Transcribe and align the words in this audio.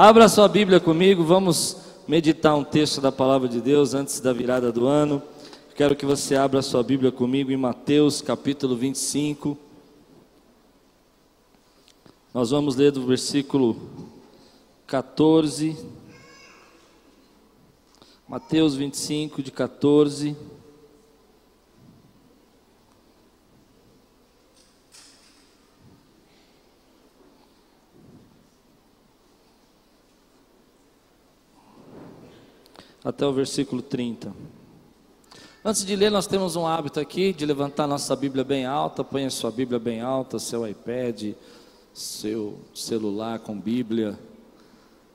Abra 0.00 0.28
sua 0.28 0.46
Bíblia 0.46 0.78
comigo, 0.78 1.24
vamos 1.24 1.76
meditar 2.06 2.54
um 2.54 2.62
texto 2.62 3.00
da 3.00 3.10
palavra 3.10 3.48
de 3.48 3.60
Deus 3.60 3.94
antes 3.94 4.20
da 4.20 4.32
virada 4.32 4.70
do 4.70 4.86
ano. 4.86 5.20
Quero 5.74 5.96
que 5.96 6.06
você 6.06 6.36
abra 6.36 6.62
sua 6.62 6.84
Bíblia 6.84 7.10
comigo 7.10 7.50
em 7.50 7.56
Mateus 7.56 8.22
capítulo 8.22 8.76
25. 8.76 9.58
Nós 12.32 12.50
vamos 12.50 12.76
ler 12.76 12.92
do 12.92 13.04
versículo 13.04 13.76
14. 14.86 15.76
Mateus 18.28 18.76
25, 18.76 19.42
de 19.42 19.50
14. 19.50 20.36
Até 33.04 33.26
o 33.26 33.32
versículo 33.32 33.82
30. 33.82 34.32
Antes 35.64 35.84
de 35.84 35.96
ler, 35.96 36.10
nós 36.10 36.26
temos 36.26 36.56
um 36.56 36.66
hábito 36.66 37.00
aqui 37.00 37.32
de 37.32 37.44
levantar 37.44 37.86
nossa 37.86 38.14
Bíblia 38.14 38.44
bem 38.44 38.64
alta. 38.64 39.04
Ponha 39.04 39.28
sua 39.28 39.50
Bíblia 39.50 39.78
bem 39.78 40.00
alta, 40.00 40.38
seu 40.38 40.66
iPad, 40.66 41.32
seu 41.92 42.58
celular 42.74 43.40
com 43.40 43.58
Bíblia. 43.58 44.18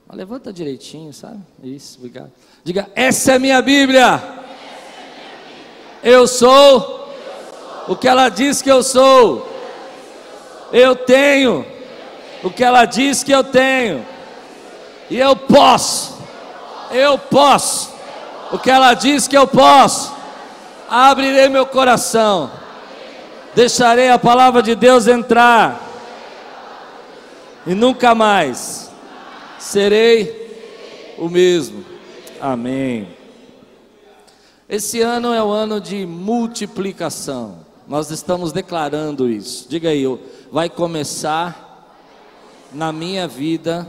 Mas 0.06 0.16
levanta 0.16 0.52
direitinho, 0.52 1.12
sabe? 1.12 1.40
Isso, 1.62 1.98
obrigado. 1.98 2.30
Diga: 2.62 2.90
Essa 2.94 3.32
é 3.32 3.38
minha 3.38 3.60
Bíblia. 3.62 4.22
Eu 6.02 6.26
sou 6.26 7.08
o 7.88 7.96
que 7.96 8.06
ela 8.06 8.28
diz 8.28 8.60
que 8.60 8.70
eu 8.70 8.82
sou. 8.82 9.48
Eu 10.72 10.94
tenho 10.94 11.64
o 12.42 12.50
que 12.50 12.62
ela 12.62 12.84
diz 12.84 13.22
que 13.22 13.32
eu 13.32 13.42
tenho. 13.42 14.04
E 15.10 15.18
eu 15.18 15.34
posso 15.34 16.13
eu 16.94 17.18
posso. 17.18 17.92
O 18.52 18.58
que 18.58 18.70
ela 18.70 18.94
diz 18.94 19.26
que 19.26 19.36
eu 19.36 19.46
posso. 19.46 20.14
Abrirei 20.88 21.48
meu 21.48 21.66
coração. 21.66 22.50
Deixarei 23.54 24.08
a 24.08 24.18
palavra 24.18 24.62
de 24.62 24.74
Deus 24.74 25.06
entrar. 25.06 25.80
E 27.66 27.74
nunca 27.74 28.14
mais 28.14 28.90
serei 29.58 31.14
o 31.18 31.28
mesmo. 31.28 31.84
Amém. 32.40 33.08
Esse 34.68 35.00
ano 35.00 35.32
é 35.32 35.42
o 35.42 35.50
ano 35.50 35.80
de 35.80 36.06
multiplicação. 36.06 37.58
Nós 37.86 38.10
estamos 38.10 38.52
declarando 38.52 39.28
isso. 39.28 39.66
Diga 39.68 39.90
aí, 39.90 40.04
vai 40.50 40.68
começar 40.68 41.92
na 42.72 42.92
minha 42.92 43.28
vida 43.28 43.86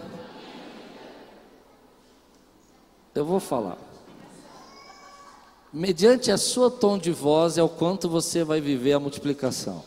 eu 3.15 3.25
vou 3.25 3.39
falar. 3.39 3.77
Mediante 5.71 6.31
a 6.31 6.37
sua 6.37 6.69
tom 6.69 6.97
de 6.97 7.11
voz 7.11 7.57
é 7.57 7.63
o 7.63 7.69
quanto 7.69 8.09
você 8.09 8.43
vai 8.43 8.59
viver 8.59 8.93
a 8.93 8.99
multiplicação. 8.99 9.83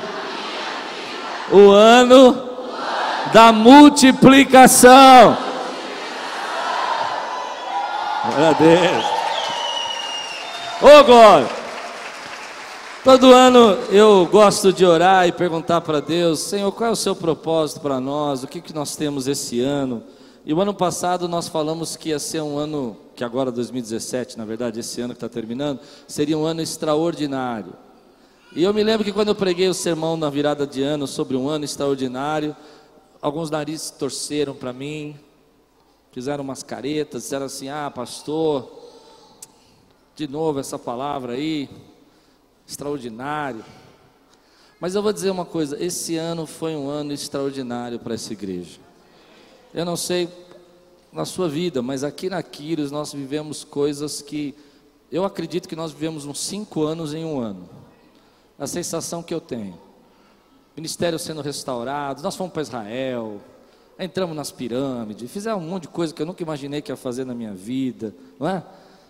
o, 1.52 1.72
ano 1.72 2.30
o 2.30 2.32
ano 2.32 2.50
da 3.34 3.52
multiplicação. 3.52 5.38
Glória 8.26 8.50
a 8.50 8.54
Deus. 8.54 9.06
Ô 10.82 11.00
oh, 11.00 11.04
glória. 11.04 11.59
Todo 13.10 13.34
ano 13.34 13.72
eu 13.92 14.28
gosto 14.28 14.72
de 14.72 14.86
orar 14.86 15.28
e 15.28 15.32
perguntar 15.32 15.82
para 15.82 16.00
Deus, 16.00 16.42
Senhor, 16.42 16.72
qual 16.72 16.92
é 16.92 16.94
o 16.94 16.96
seu 16.96 17.16
propósito 17.16 17.82
para 17.82 18.00
nós? 18.00 18.44
O 18.44 18.48
que, 18.48 18.62
que 18.62 18.72
nós 18.72 18.96
temos 18.96 19.28
esse 19.28 19.60
ano? 19.62 20.04
E 20.46 20.54
o 20.54 20.62
ano 20.62 20.76
passado 20.76 21.28
nós 21.28 21.48
falamos 21.48 21.96
que 21.96 22.10
ia 22.10 22.20
ser 22.20 22.44
um 22.44 22.60
ano, 22.60 22.96
que 23.16 23.24
agora 23.24 23.52
2017, 23.52 24.38
na 24.38 24.46
verdade, 24.46 24.80
esse 24.80 25.02
ano 25.02 25.16
que 25.16 25.18
está 25.18 25.28
terminando, 25.28 25.80
seria 26.08 26.38
um 26.38 26.46
ano 26.46 26.62
extraordinário. 26.62 27.74
E 28.56 28.62
eu 28.62 28.72
me 28.76 28.84
lembro 28.84 29.04
que 29.04 29.12
quando 29.12 29.30
eu 29.30 29.36
preguei 29.36 29.68
o 29.68 29.74
sermão 29.74 30.16
na 30.16 30.30
virada 30.30 30.68
de 30.68 30.84
ano 30.84 31.08
sobre 31.08 31.36
um 31.36 31.50
ano 31.50 31.66
extraordinário, 31.66 32.56
alguns 33.20 33.50
narizes 33.50 33.90
torceram 33.90 34.54
para 34.54 34.72
mim, 34.72 35.18
fizeram 36.12 36.44
umas 36.44 36.62
caretas, 36.62 37.24
disseram 37.24 37.48
assim: 37.48 37.70
Ah, 37.70 37.90
pastor, 37.90 38.70
de 40.16 40.28
novo 40.28 40.60
essa 40.60 40.78
palavra 40.78 41.34
aí 41.34 41.68
extraordinário. 42.70 43.66
Mas 44.80 44.94
eu 44.94 45.02
vou 45.02 45.12
dizer 45.12 45.32
uma 45.32 45.46
coisa: 45.46 45.84
esse 45.84 46.16
ano 46.16 46.46
foi 46.46 46.76
um 46.76 46.88
ano 46.88 47.12
extraordinário 47.12 47.98
para 48.00 48.14
essa 48.14 48.32
igreja. 48.32 48.80
Eu 49.74 49.84
não 49.84 49.98
sei 49.98 50.30
na 51.12 51.26
sua 51.26 51.50
vida, 51.50 51.82
mas 51.82 52.04
aqui 52.04 52.30
na 52.30 52.42
Quiros 52.44 52.92
nós 52.92 53.12
vivemos 53.12 53.64
coisas 53.64 54.22
que 54.22 54.54
eu 55.12 55.26
acredito 55.26 55.68
que 55.68 55.76
nós 55.76 55.92
vivemos 55.92 56.26
uns 56.26 56.40
cinco 56.40 56.84
anos 56.84 57.14
em 57.16 57.26
um 57.26 57.40
ano. 57.40 57.68
A 58.58 58.68
sensação 58.68 59.24
que 59.24 59.34
eu 59.34 59.42
tenho. 59.42 59.78
Ministério 60.76 61.18
sendo 61.18 61.42
restaurado, 61.42 62.22
nós 62.22 62.36
fomos 62.36 62.54
para 62.54 62.62
Israel, 62.62 63.42
entramos 63.98 64.36
nas 64.36 64.52
pirâmides, 64.52 65.30
fizemos 65.30 65.62
um 65.64 65.68
monte 65.68 65.84
de 65.84 65.88
coisa 65.90 66.14
que 66.14 66.22
eu 66.22 66.26
nunca 66.26 66.44
imaginei 66.44 66.82
que 66.82 66.92
ia 66.92 66.96
fazer 66.96 67.26
na 67.26 67.34
minha 67.34 67.54
vida, 67.54 68.14
não 68.40 68.48
é? 68.48 68.64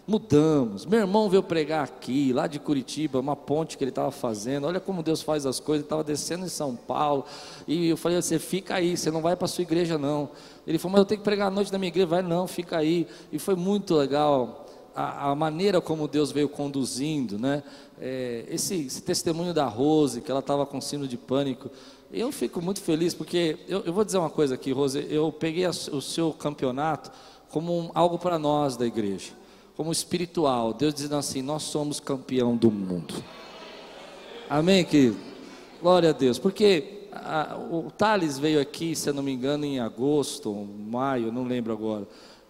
Mudamos. 0.09 0.85
Meu 0.85 0.99
irmão 0.99 1.29
veio 1.29 1.43
pregar 1.43 1.83
aqui, 1.83 2.33
lá 2.33 2.47
de 2.47 2.59
Curitiba, 2.59 3.19
uma 3.19 3.35
ponte 3.35 3.77
que 3.77 3.83
ele 3.83 3.91
estava 3.91 4.09
fazendo. 4.09 4.65
Olha 4.65 4.79
como 4.79 5.03
Deus 5.03 5.21
faz 5.21 5.45
as 5.45 5.59
coisas. 5.59 5.81
Ele 5.81 5.85
estava 5.85 6.03
descendo 6.03 6.45
em 6.45 6.49
São 6.49 6.75
Paulo. 6.75 7.23
E 7.67 7.89
eu 7.89 7.95
falei: 7.95 8.19
Você 8.19 8.39
fica 8.39 8.75
aí, 8.75 8.97
você 8.97 9.11
não 9.11 9.21
vai 9.21 9.35
para 9.35 9.45
a 9.45 9.47
sua 9.47 9.61
igreja, 9.61 9.97
não. 9.97 10.29
Ele 10.65 10.79
falou: 10.79 10.93
Mas 10.93 10.99
eu 10.99 11.05
tenho 11.05 11.19
que 11.19 11.23
pregar 11.23 11.47
à 11.47 11.51
noite 11.51 11.71
na 11.71 11.77
minha 11.77 11.89
igreja. 11.89 12.07
Vai, 12.07 12.21
não, 12.23 12.47
fica 12.47 12.77
aí. 12.77 13.07
E 13.31 13.37
foi 13.37 13.55
muito 13.55 13.95
legal 13.95 14.65
a, 14.95 15.29
a 15.29 15.35
maneira 15.35 15.79
como 15.79 16.07
Deus 16.07 16.31
veio 16.31 16.49
conduzindo, 16.49 17.37
né? 17.37 17.63
É, 18.01 18.45
esse, 18.49 18.75
esse, 18.87 19.01
testemunho 19.01 19.53
da 19.53 19.65
Rose, 19.65 20.21
que 20.21 20.31
ela 20.31 20.39
estava 20.39 20.65
com 20.65 20.81
sino 20.81 21.07
de 21.07 21.17
pânico. 21.17 21.69
Eu 22.11 22.31
fico 22.31 22.59
muito 22.59 22.81
feliz, 22.81 23.13
porque 23.13 23.59
eu, 23.67 23.81
eu 23.81 23.93
vou 23.93 24.03
dizer 24.03 24.17
uma 24.17 24.29
coisa 24.29 24.55
aqui, 24.55 24.71
Rose. 24.71 25.05
Eu 25.09 25.31
peguei 25.31 25.65
a, 25.65 25.69
o 25.69 26.01
seu 26.01 26.33
campeonato 26.33 27.11
como 27.51 27.77
um, 27.77 27.91
algo 27.93 28.17
para 28.17 28.39
nós 28.39 28.75
da 28.75 28.85
igreja 28.85 29.38
como 29.79 29.93
espiritual. 29.93 30.73
Deus 30.73 30.93
dizendo 30.93 31.15
assim: 31.15 31.41
Nós 31.41 31.63
somos 31.63 32.01
campeão 32.01 32.57
do 32.57 32.69
mundo. 32.69 33.13
Amém, 34.49 34.83
querido? 34.83 35.15
Glória 35.81 36.09
a 36.09 36.11
Deus. 36.11 36.37
Porque 36.37 37.07
a, 37.13 37.57
o 37.71 37.89
Thales 37.89 38.37
veio 38.37 38.59
aqui, 38.59 38.93
se 38.93 39.09
eu 39.09 39.13
não 39.13 39.23
me 39.23 39.31
engano, 39.31 39.63
em 39.63 39.79
agosto, 39.79 40.53
maio, 40.53 41.31
não 41.31 41.45
lembro 41.45 41.71
agora. 41.71 42.05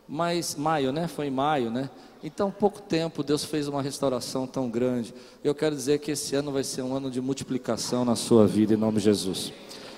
Mas 0.08 0.56
maio, 0.56 0.92
né? 0.92 1.08
Foi 1.08 1.28
em 1.28 1.30
maio, 1.30 1.70
né? 1.70 1.92
Então, 2.24 2.50
pouco 2.50 2.82
tempo, 2.82 3.22
Deus 3.22 3.44
fez 3.44 3.68
uma 3.68 3.84
restauração 3.84 4.48
tão 4.48 4.68
grande. 4.68 5.14
Eu 5.44 5.54
quero 5.54 5.76
dizer 5.76 6.00
que 6.00 6.10
esse 6.10 6.36
ano 6.36 6.52
vai 6.52 6.64
ser 6.64 6.82
um 6.82 6.96
ano 6.96 7.12
de 7.12 7.22
multiplicação 7.22 8.04
na 8.04 8.16
sua 8.16 8.48
vida, 8.48 8.74
em 8.74 8.78
nome 8.78 8.98
de 8.98 9.04
Jesus. 9.04 9.54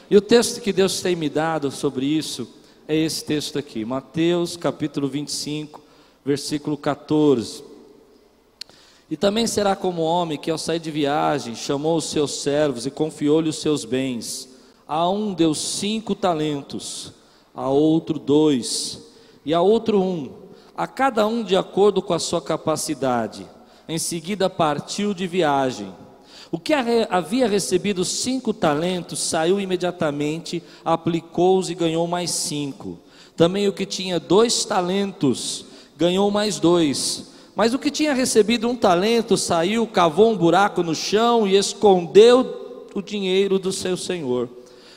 E 0.10 0.18
o 0.18 0.22
texto 0.22 0.60
que 0.60 0.74
Deus 0.74 1.00
tem 1.00 1.16
me 1.16 1.30
dado 1.30 1.72
sobre 1.72 2.06
isso 2.06 2.46
é 2.90 2.96
esse 2.98 3.24
texto 3.24 3.58
aqui, 3.58 3.86
Mateus 3.86 4.58
capítulo 4.58 5.08
25, 5.08 5.82
versículo 6.24 6.78
14. 6.78 7.64
E 9.10 9.18
também 9.18 9.46
será 9.46 9.76
como 9.76 10.04
homem 10.04 10.38
que, 10.38 10.50
ao 10.50 10.58
sair 10.58 10.80
de 10.80 10.90
viagem, 10.90 11.56
chamou 11.56 11.98
os 11.98 12.06
seus 12.06 12.42
servos 12.42 12.86
e 12.86 12.92
confiou-lhe 12.92 13.50
os 13.50 13.58
seus 13.58 13.84
bens. 13.84 14.48
A 14.88 15.10
um 15.10 15.34
deu 15.34 15.54
cinco 15.54 16.16
talentos, 16.16 17.12
a 17.54 17.70
outro 17.70 18.18
dois, 18.18 19.02
e 19.46 19.54
a 19.54 19.62
outro 19.62 20.02
um, 20.02 20.32
a 20.78 20.88
cada 20.88 21.28
um 21.28 21.44
de 21.44 21.58
acordo 21.58 22.02
com 22.02 22.14
a 22.14 22.20
sua 22.20 22.42
capacidade. 22.42 23.46
Em 23.88 23.98
seguida 23.98 24.50
partiu 24.50 25.14
de 25.14 25.28
viagem. 25.28 25.94
O 26.50 26.60
que 26.60 26.74
havia 26.74 27.48
recebido 27.48 28.06
cinco 28.06 28.54
talentos 28.54 29.20
saiu 29.20 29.60
imediatamente, 29.60 30.62
aplicou-os 30.84 31.70
e 31.70 31.76
ganhou 31.76 32.06
mais 32.08 32.32
cinco. 32.32 33.00
Também 33.36 33.68
o 33.68 33.74
que 33.74 33.86
tinha 33.86 34.20
dois 34.20 34.64
talentos 34.66 35.66
ganhou 36.02 36.32
mais 36.32 36.60
dois. 36.60 37.28
Mas 37.56 37.76
o 37.76 37.80
que 37.80 37.92
tinha 37.92 38.12
recebido 38.12 38.68
um 38.68 38.76
talento 38.76 39.38
saiu, 39.38 39.86
cavou 39.86 40.32
um 40.32 40.36
buraco 40.36 40.82
no 40.82 40.96
chão 40.96 41.48
e 41.48 41.56
escondeu 41.56 42.88
o 42.96 43.04
dinheiro 43.04 43.60
do 43.60 43.72
seu 43.72 43.96
senhor. 43.96 44.50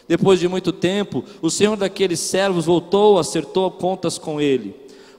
Depois 0.09 0.41
de 0.41 0.49
muito 0.49 0.73
tempo, 0.73 1.23
o 1.43 1.51
senhor 1.51 1.77
daqueles 1.77 2.21
servos 2.21 2.65
voltou, 2.65 3.19
acertou 3.19 3.71
contas 3.71 4.17
com 4.17 4.41
ele. 4.41 4.75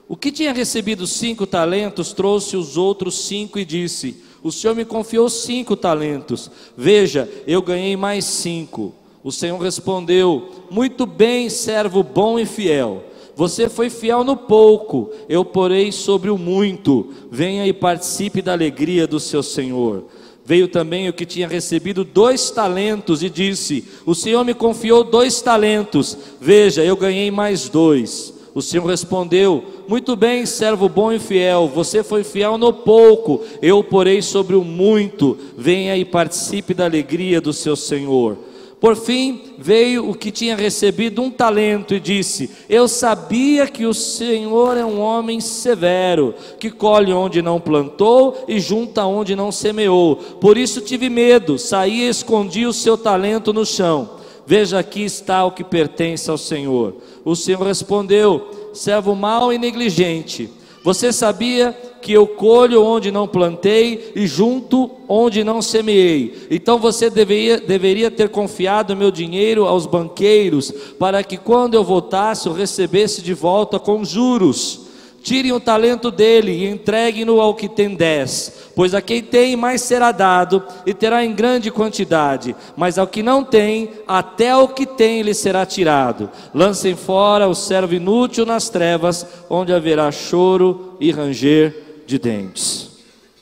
O 0.08 0.16
que 0.16 0.32
tinha 0.32 0.52
recebido 0.52 1.06
cinco 1.06 1.46
talentos 1.46 2.12
trouxe 2.12 2.56
os 2.56 2.76
outros 2.76 3.20
cinco 3.20 3.56
e 3.56 3.64
disse: 3.64 4.16
O 4.42 4.50
senhor 4.50 4.74
me 4.74 4.84
confiou 4.84 5.28
cinco 5.28 5.76
talentos. 5.76 6.50
Veja, 6.76 7.30
eu 7.46 7.62
ganhei 7.62 7.96
mais 7.96 8.24
cinco. 8.24 8.92
O 9.22 9.30
senhor 9.30 9.58
respondeu: 9.60 10.66
Muito 10.68 11.06
bem, 11.06 11.48
servo 11.48 12.02
bom 12.02 12.40
e 12.40 12.44
fiel. 12.44 13.04
Você 13.36 13.68
foi 13.68 13.90
fiel 13.90 14.24
no 14.24 14.34
pouco, 14.34 15.10
eu 15.28 15.44
porei 15.44 15.92
sobre 15.92 16.30
o 16.30 16.38
muito. 16.38 17.08
Venha 17.30 17.66
e 17.66 17.72
participe 17.72 18.40
da 18.40 18.52
alegria 18.52 19.06
do 19.06 19.20
seu 19.20 19.42
Senhor. 19.42 20.04
Veio 20.42 20.68
também 20.68 21.06
o 21.06 21.12
que 21.12 21.26
tinha 21.26 21.46
recebido 21.46 22.02
dois 22.02 22.50
talentos 22.50 23.22
e 23.22 23.28
disse: 23.28 23.84
O 24.06 24.14
Senhor 24.14 24.42
me 24.42 24.54
confiou 24.54 25.04
dois 25.04 25.42
talentos, 25.42 26.16
veja, 26.40 26.82
eu 26.82 26.96
ganhei 26.96 27.30
mais 27.30 27.68
dois. 27.68 28.32
O 28.54 28.62
Senhor 28.62 28.86
respondeu: 28.86 29.62
Muito 29.86 30.16
bem, 30.16 30.46
servo 30.46 30.88
bom 30.88 31.12
e 31.12 31.18
fiel, 31.18 31.68
você 31.68 32.02
foi 32.02 32.24
fiel 32.24 32.56
no 32.56 32.72
pouco, 32.72 33.42
eu 33.60 33.84
porei 33.84 34.22
sobre 34.22 34.56
o 34.56 34.64
muito. 34.64 35.36
Venha 35.58 35.94
e 35.94 36.06
participe 36.06 36.72
da 36.72 36.86
alegria 36.86 37.38
do 37.38 37.52
seu 37.52 37.76
Senhor. 37.76 38.38
Por 38.78 38.94
fim, 38.94 39.54
veio 39.58 40.10
o 40.10 40.14
que 40.14 40.30
tinha 40.30 40.54
recebido 40.54 41.22
um 41.22 41.30
talento 41.30 41.94
e 41.94 42.00
disse: 42.00 42.50
Eu 42.68 42.86
sabia 42.86 43.66
que 43.66 43.86
o 43.86 43.94
Senhor 43.94 44.76
é 44.76 44.84
um 44.84 45.00
homem 45.00 45.40
severo, 45.40 46.34
que 46.60 46.70
colhe 46.70 47.10
onde 47.12 47.40
não 47.40 47.58
plantou 47.58 48.44
e 48.46 48.60
junta 48.60 49.06
onde 49.06 49.34
não 49.34 49.50
semeou. 49.50 50.16
Por 50.16 50.58
isso 50.58 50.82
tive 50.82 51.08
medo, 51.08 51.58
saí 51.58 52.02
e 52.02 52.08
escondi 52.08 52.66
o 52.66 52.72
seu 52.72 52.98
talento 52.98 53.50
no 53.52 53.64
chão. 53.64 54.10
Veja 54.46 54.78
aqui 54.78 55.02
está 55.02 55.44
o 55.44 55.50
que 55.50 55.64
pertence 55.64 56.30
ao 56.30 56.36
Senhor. 56.36 56.96
O 57.24 57.34
Senhor 57.34 57.62
respondeu: 57.62 58.70
Servo 58.74 59.14
mau 59.14 59.52
e 59.52 59.58
negligente. 59.58 60.50
Você 60.84 61.12
sabia 61.12 61.76
que 62.06 62.12
eu 62.12 62.24
colho 62.24 62.84
onde 62.84 63.10
não 63.10 63.26
plantei 63.26 64.12
e 64.14 64.28
junto 64.28 64.92
onde 65.08 65.42
não 65.42 65.60
semeei. 65.60 66.46
Então 66.48 66.78
você 66.78 67.10
deveria, 67.10 67.58
deveria 67.58 68.12
ter 68.12 68.28
confiado 68.28 68.94
meu 68.94 69.10
dinheiro 69.10 69.66
aos 69.66 69.86
banqueiros, 69.86 70.72
para 71.00 71.24
que 71.24 71.36
quando 71.36 71.74
eu 71.74 71.82
voltasse 71.82 72.46
eu 72.46 72.52
recebesse 72.52 73.20
de 73.22 73.34
volta 73.34 73.80
com 73.80 74.04
juros. 74.04 74.82
Tirem 75.20 75.50
o 75.50 75.58
talento 75.58 76.12
dele 76.12 76.52
e 76.52 76.68
entreguem-no 76.68 77.40
ao 77.40 77.56
que 77.56 77.68
tem 77.68 77.96
dez, 77.96 78.70
pois 78.76 78.94
a 78.94 79.02
quem 79.02 79.20
tem 79.20 79.56
mais 79.56 79.80
será 79.82 80.12
dado 80.12 80.62
e 80.86 80.94
terá 80.94 81.24
em 81.24 81.34
grande 81.34 81.72
quantidade, 81.72 82.54
mas 82.76 82.98
ao 82.98 83.08
que 83.08 83.20
não 83.20 83.42
tem, 83.42 83.90
até 84.06 84.54
o 84.56 84.68
que 84.68 84.86
tem 84.86 85.22
lhe 85.22 85.34
será 85.34 85.66
tirado. 85.66 86.30
Lancem 86.54 86.94
fora 86.94 87.48
o 87.48 87.54
servo 87.54 87.94
inútil 87.94 88.46
nas 88.46 88.68
trevas, 88.68 89.26
onde 89.50 89.72
haverá 89.72 90.12
choro 90.12 90.96
e 91.00 91.10
ranger 91.10 91.85
de 92.06 92.18
dentes. 92.18 92.90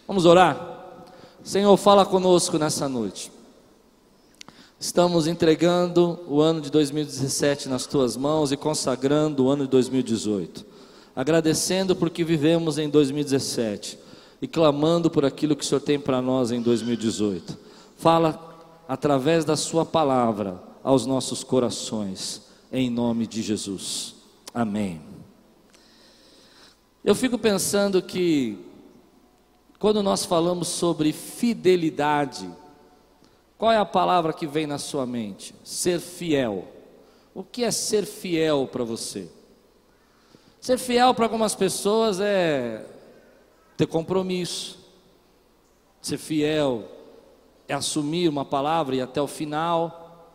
Vamos 0.06 0.25
orar? 0.25 0.72
Senhor, 1.43 1.76
fala 1.76 2.06
conosco 2.06 2.58
nessa 2.58 2.88
noite. 2.88 3.31
Estamos 4.81 5.26
entregando 5.26 6.19
o 6.26 6.40
ano 6.40 6.61
de 6.61 6.70
2017 6.70 7.69
nas 7.69 7.87
tuas 7.87 8.16
mãos 8.16 8.50
e 8.50 8.56
consagrando 8.56 9.44
o 9.44 9.50
ano 9.50 9.64
de 9.64 9.70
2018. 9.70 10.64
Agradecendo 11.14 11.94
porque 11.94 12.25
vivemos 12.25 12.76
em 12.76 12.88
2017 12.88 13.99
e 14.43 14.49
clamando 14.49 15.11
por 15.11 15.25
aquilo 15.25 15.55
que 15.55 15.64
o 15.64 15.66
Senhor 15.66 15.81
tem 15.81 15.99
para 15.99 16.20
nós 16.20 16.50
em 16.50 16.61
2018. 16.61 17.56
Fala 17.96 18.38
através 18.88 19.44
da 19.44 19.56
Sua 19.56 19.84
palavra 19.87 20.61
aos 20.82 21.06
nossos 21.06 21.43
corações, 21.43 22.43
em 22.70 22.90
nome 22.90 23.26
de 23.26 23.40
Jesus. 23.40 24.14
Amém. 24.52 25.13
Eu 27.04 27.14
fico 27.14 27.36
pensando 27.36 28.00
que, 28.00 28.58
quando 29.78 30.02
nós 30.02 30.24
falamos 30.24 30.68
sobre 30.68 31.12
fidelidade, 31.12 32.50
qual 33.58 33.70
é 33.70 33.76
a 33.76 33.84
palavra 33.84 34.32
que 34.32 34.46
vem 34.46 34.66
na 34.66 34.78
sua 34.78 35.04
mente? 35.04 35.54
Ser 35.62 36.00
fiel. 36.00 36.66
O 37.34 37.44
que 37.44 37.62
é 37.62 37.70
ser 37.70 38.06
fiel 38.06 38.66
para 38.66 38.84
você? 38.84 39.28
Ser 40.58 40.78
fiel 40.78 41.12
para 41.12 41.26
algumas 41.26 41.54
pessoas 41.54 42.20
é 42.20 42.86
ter 43.76 43.86
compromisso. 43.86 44.78
Ser 46.00 46.16
fiel 46.16 46.88
é 47.68 47.74
assumir 47.74 48.30
uma 48.30 48.46
palavra 48.46 48.96
e 48.96 49.02
até 49.02 49.20
o 49.20 49.26
final. 49.26 50.32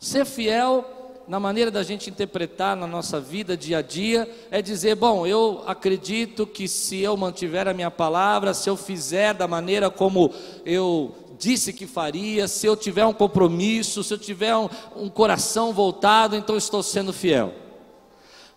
Ser 0.00 0.24
fiel 0.24 0.84
na 1.26 1.40
maneira 1.40 1.70
da 1.70 1.82
gente 1.82 2.08
interpretar 2.08 2.76
na 2.76 2.86
nossa 2.86 3.20
vida 3.20 3.56
dia 3.56 3.78
a 3.78 3.82
dia, 3.82 4.30
é 4.50 4.62
dizer: 4.62 4.94
bom, 4.94 5.26
eu 5.26 5.62
acredito 5.66 6.46
que 6.46 6.68
se 6.68 7.00
eu 7.00 7.16
mantiver 7.16 7.66
a 7.66 7.74
minha 7.74 7.90
palavra, 7.90 8.54
se 8.54 8.70
eu 8.70 8.76
fizer 8.76 9.34
da 9.34 9.48
maneira 9.48 9.90
como 9.90 10.32
eu 10.64 11.14
disse 11.38 11.72
que 11.72 11.86
faria, 11.86 12.48
se 12.48 12.66
eu 12.66 12.76
tiver 12.76 13.04
um 13.04 13.12
compromisso, 13.12 14.04
se 14.04 14.14
eu 14.14 14.18
tiver 14.18 14.56
um, 14.56 14.68
um 14.96 15.08
coração 15.08 15.72
voltado, 15.72 16.36
então 16.36 16.56
estou 16.56 16.82
sendo 16.82 17.12
fiel. 17.12 17.52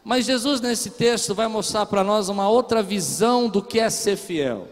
Mas 0.03 0.25
Jesus, 0.25 0.61
nesse 0.61 0.91
texto, 0.91 1.35
vai 1.35 1.47
mostrar 1.47 1.85
para 1.87 2.03
nós 2.03 2.29
uma 2.29 2.47
outra 2.47 2.81
visão 2.81 3.49
do 3.49 3.61
que 3.61 3.79
é 3.79 3.89
ser 3.89 4.15
fiel. 4.15 4.67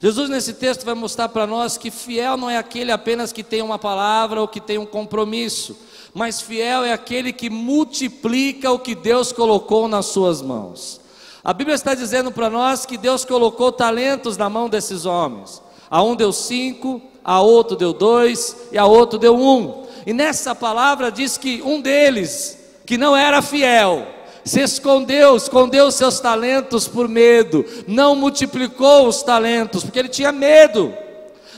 Jesus, 0.00 0.28
nesse 0.28 0.52
texto, 0.52 0.84
vai 0.84 0.94
mostrar 0.94 1.30
para 1.30 1.46
nós 1.46 1.78
que 1.78 1.90
fiel 1.90 2.36
não 2.36 2.50
é 2.50 2.58
aquele 2.58 2.92
apenas 2.92 3.32
que 3.32 3.42
tem 3.42 3.62
uma 3.62 3.78
palavra 3.78 4.40
ou 4.40 4.46
que 4.46 4.60
tem 4.60 4.76
um 4.76 4.84
compromisso 4.84 5.74
mas 6.14 6.40
fiel 6.40 6.84
é 6.84 6.92
aquele 6.92 7.32
que 7.32 7.50
multiplica 7.50 8.70
o 8.70 8.78
que 8.78 8.94
Deus 8.94 9.32
colocou 9.32 9.88
nas 9.88 10.06
suas 10.06 10.40
mãos. 10.40 11.00
A 11.42 11.52
Bíblia 11.52 11.74
está 11.74 11.92
dizendo 11.92 12.30
para 12.30 12.48
nós 12.48 12.86
que 12.86 12.96
Deus 12.96 13.24
colocou 13.24 13.72
talentos 13.72 14.36
na 14.36 14.48
mão 14.48 14.68
desses 14.68 15.04
homens. 15.04 15.60
A 15.90 16.02
um 16.02 16.14
deu 16.14 16.32
cinco, 16.32 17.02
a 17.24 17.40
outro 17.40 17.76
deu 17.76 17.92
dois 17.92 18.68
e 18.70 18.78
a 18.78 18.86
outro 18.86 19.18
deu 19.18 19.36
um. 19.36 19.84
E 20.06 20.12
nessa 20.12 20.54
palavra 20.54 21.10
diz 21.10 21.36
que 21.36 21.60
um 21.62 21.80
deles, 21.80 22.58
que 22.86 22.96
não 22.96 23.16
era 23.16 23.42
fiel, 23.42 24.06
se 24.44 24.60
escondeu, 24.60 25.36
escondeu 25.36 25.90
seus 25.90 26.20
talentos 26.20 26.86
por 26.86 27.08
medo, 27.08 27.64
não 27.88 28.14
multiplicou 28.14 29.08
os 29.08 29.22
talentos, 29.22 29.82
porque 29.82 29.98
ele 29.98 30.08
tinha 30.08 30.30
medo. 30.30 30.94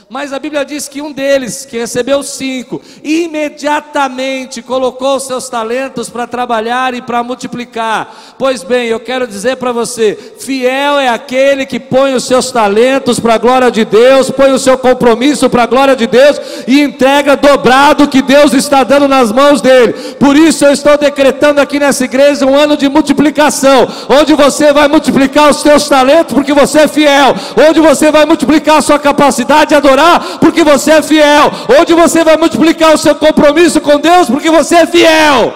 Mas 0.09 0.31
a 0.31 0.39
Bíblia 0.39 0.63
diz 0.63 0.87
que 0.87 1.01
um 1.01 1.11
deles, 1.11 1.65
que 1.65 1.77
recebeu 1.77 2.23
cinco, 2.23 2.81
imediatamente 3.03 4.61
colocou 4.61 5.19
seus 5.19 5.49
talentos 5.49 6.09
para 6.09 6.25
trabalhar 6.25 6.93
e 6.93 7.01
para 7.01 7.21
multiplicar. 7.21 8.15
Pois 8.39 8.63
bem, 8.63 8.87
eu 8.87 9.01
quero 9.01 9.27
dizer 9.27 9.57
para 9.57 9.73
você: 9.73 10.17
fiel 10.39 10.97
é 10.97 11.09
aquele 11.09 11.65
que 11.65 11.77
põe 11.77 12.13
os 12.13 12.23
seus 12.23 12.49
talentos 12.51 13.19
para 13.19 13.33
a 13.33 13.37
glória 13.37 13.69
de 13.69 13.83
Deus, 13.83 14.31
põe 14.31 14.49
o 14.53 14.59
seu 14.59 14.77
compromisso 14.77 15.49
para 15.49 15.63
a 15.63 15.67
glória 15.67 15.93
de 15.93 16.07
Deus 16.07 16.39
e 16.65 16.79
entrega 16.79 17.35
dobrado 17.35 18.05
o 18.05 18.07
que 18.07 18.21
Deus 18.21 18.53
está 18.53 18.85
dando 18.85 19.09
nas 19.09 19.29
mãos 19.29 19.59
dele. 19.59 19.91
Por 20.17 20.37
isso 20.37 20.63
eu 20.63 20.71
estou 20.71 20.97
decretando 20.97 21.59
aqui 21.59 21.79
nessa 21.79 22.05
igreja 22.05 22.45
um 22.45 22.55
ano 22.55 22.77
de 22.77 22.87
multiplicação, 22.87 23.85
onde 24.07 24.33
você 24.35 24.71
vai 24.71 24.87
multiplicar 24.87 25.49
os 25.49 25.57
seus 25.57 25.89
talentos 25.89 26.33
porque 26.33 26.53
você 26.53 26.79
é 26.79 26.87
fiel, 26.87 27.35
onde 27.67 27.81
você 27.81 28.09
vai 28.09 28.25
multiplicar 28.25 28.77
a 28.77 28.81
sua 28.81 28.97
capacidade 28.97 29.71
de 29.71 29.75
adorar 29.75 29.96
orar 29.97 30.37
porque 30.39 30.63
você 30.63 30.91
é 30.91 31.01
fiel, 31.01 31.51
onde 31.79 31.93
você 31.93 32.23
vai 32.23 32.37
multiplicar 32.37 32.93
o 32.93 32.97
seu 32.97 33.15
compromisso 33.15 33.81
com 33.81 33.99
Deus 33.99 34.29
porque 34.29 34.51
você 34.51 34.75
é 34.77 34.85
fiel. 34.85 35.53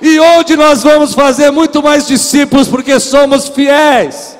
E 0.00 0.18
onde 0.18 0.56
nós 0.56 0.82
vamos 0.82 1.12
fazer 1.12 1.50
muito 1.50 1.82
mais 1.82 2.06
discípulos 2.06 2.68
porque 2.68 2.98
somos 2.98 3.48
fiéis. 3.48 4.37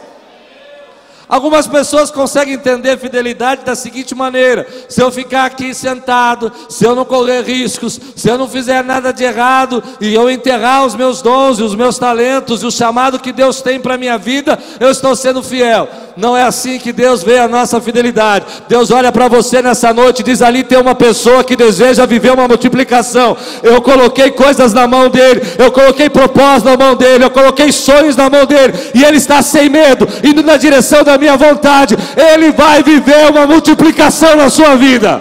Algumas 1.28 1.66
pessoas 1.66 2.10
conseguem 2.10 2.54
entender 2.54 2.98
fidelidade 2.98 3.64
da 3.64 3.74
seguinte 3.74 4.14
maneira: 4.14 4.66
se 4.88 5.02
eu 5.02 5.10
ficar 5.10 5.44
aqui 5.44 5.74
sentado, 5.74 6.50
se 6.68 6.84
eu 6.84 6.94
não 6.94 7.04
correr 7.04 7.42
riscos, 7.42 8.00
se 8.16 8.28
eu 8.28 8.38
não 8.38 8.48
fizer 8.48 8.82
nada 8.82 9.12
de 9.12 9.24
errado 9.24 9.82
e 10.00 10.14
eu 10.14 10.30
enterrar 10.30 10.86
os 10.86 10.94
meus 10.94 11.20
dons 11.20 11.58
os 11.60 11.74
meus 11.74 11.98
talentos 11.98 12.62
e 12.62 12.66
o 12.66 12.70
chamado 12.70 13.18
que 13.18 13.32
Deus 13.32 13.60
tem 13.60 13.78
para 13.78 13.98
minha 13.98 14.16
vida, 14.16 14.58
eu 14.80 14.90
estou 14.90 15.14
sendo 15.14 15.42
fiel. 15.42 15.88
Não 16.16 16.36
é 16.36 16.42
assim 16.42 16.78
que 16.78 16.92
Deus 16.92 17.22
vê 17.22 17.38
a 17.38 17.46
nossa 17.46 17.80
fidelidade. 17.80 18.46
Deus 18.68 18.90
olha 18.90 19.12
para 19.12 19.28
você 19.28 19.60
nessa 19.60 19.92
noite 19.92 20.20
e 20.20 20.24
diz: 20.24 20.40
ali 20.40 20.64
tem 20.64 20.78
uma 20.78 20.94
pessoa 20.94 21.44
que 21.44 21.54
deseja 21.54 22.06
viver 22.06 22.32
uma 22.32 22.48
multiplicação. 22.48 23.36
Eu 23.62 23.82
coloquei 23.82 24.30
coisas 24.30 24.72
na 24.72 24.86
mão 24.86 25.10
dele, 25.10 25.42
eu 25.58 25.70
coloquei 25.70 26.08
propósitos 26.08 26.64
na 26.64 26.76
mão 26.76 26.96
dele, 26.96 27.24
eu 27.24 27.30
coloquei 27.30 27.70
sonhos 27.70 28.16
na 28.16 28.30
mão 28.30 28.46
dele, 28.46 28.72
e 28.94 29.04
ele 29.04 29.18
está 29.18 29.42
sem 29.42 29.68
medo, 29.68 30.08
indo 30.24 30.42
na 30.42 30.56
direção 30.56 31.04
da 31.04 31.17
minha 31.18 31.36
vontade. 31.36 31.94
Ele 32.16 32.52
vai 32.52 32.82
viver 32.82 33.30
uma 33.30 33.46
multiplicação 33.46 34.36
na 34.36 34.48
sua 34.48 34.76
vida. 34.76 35.20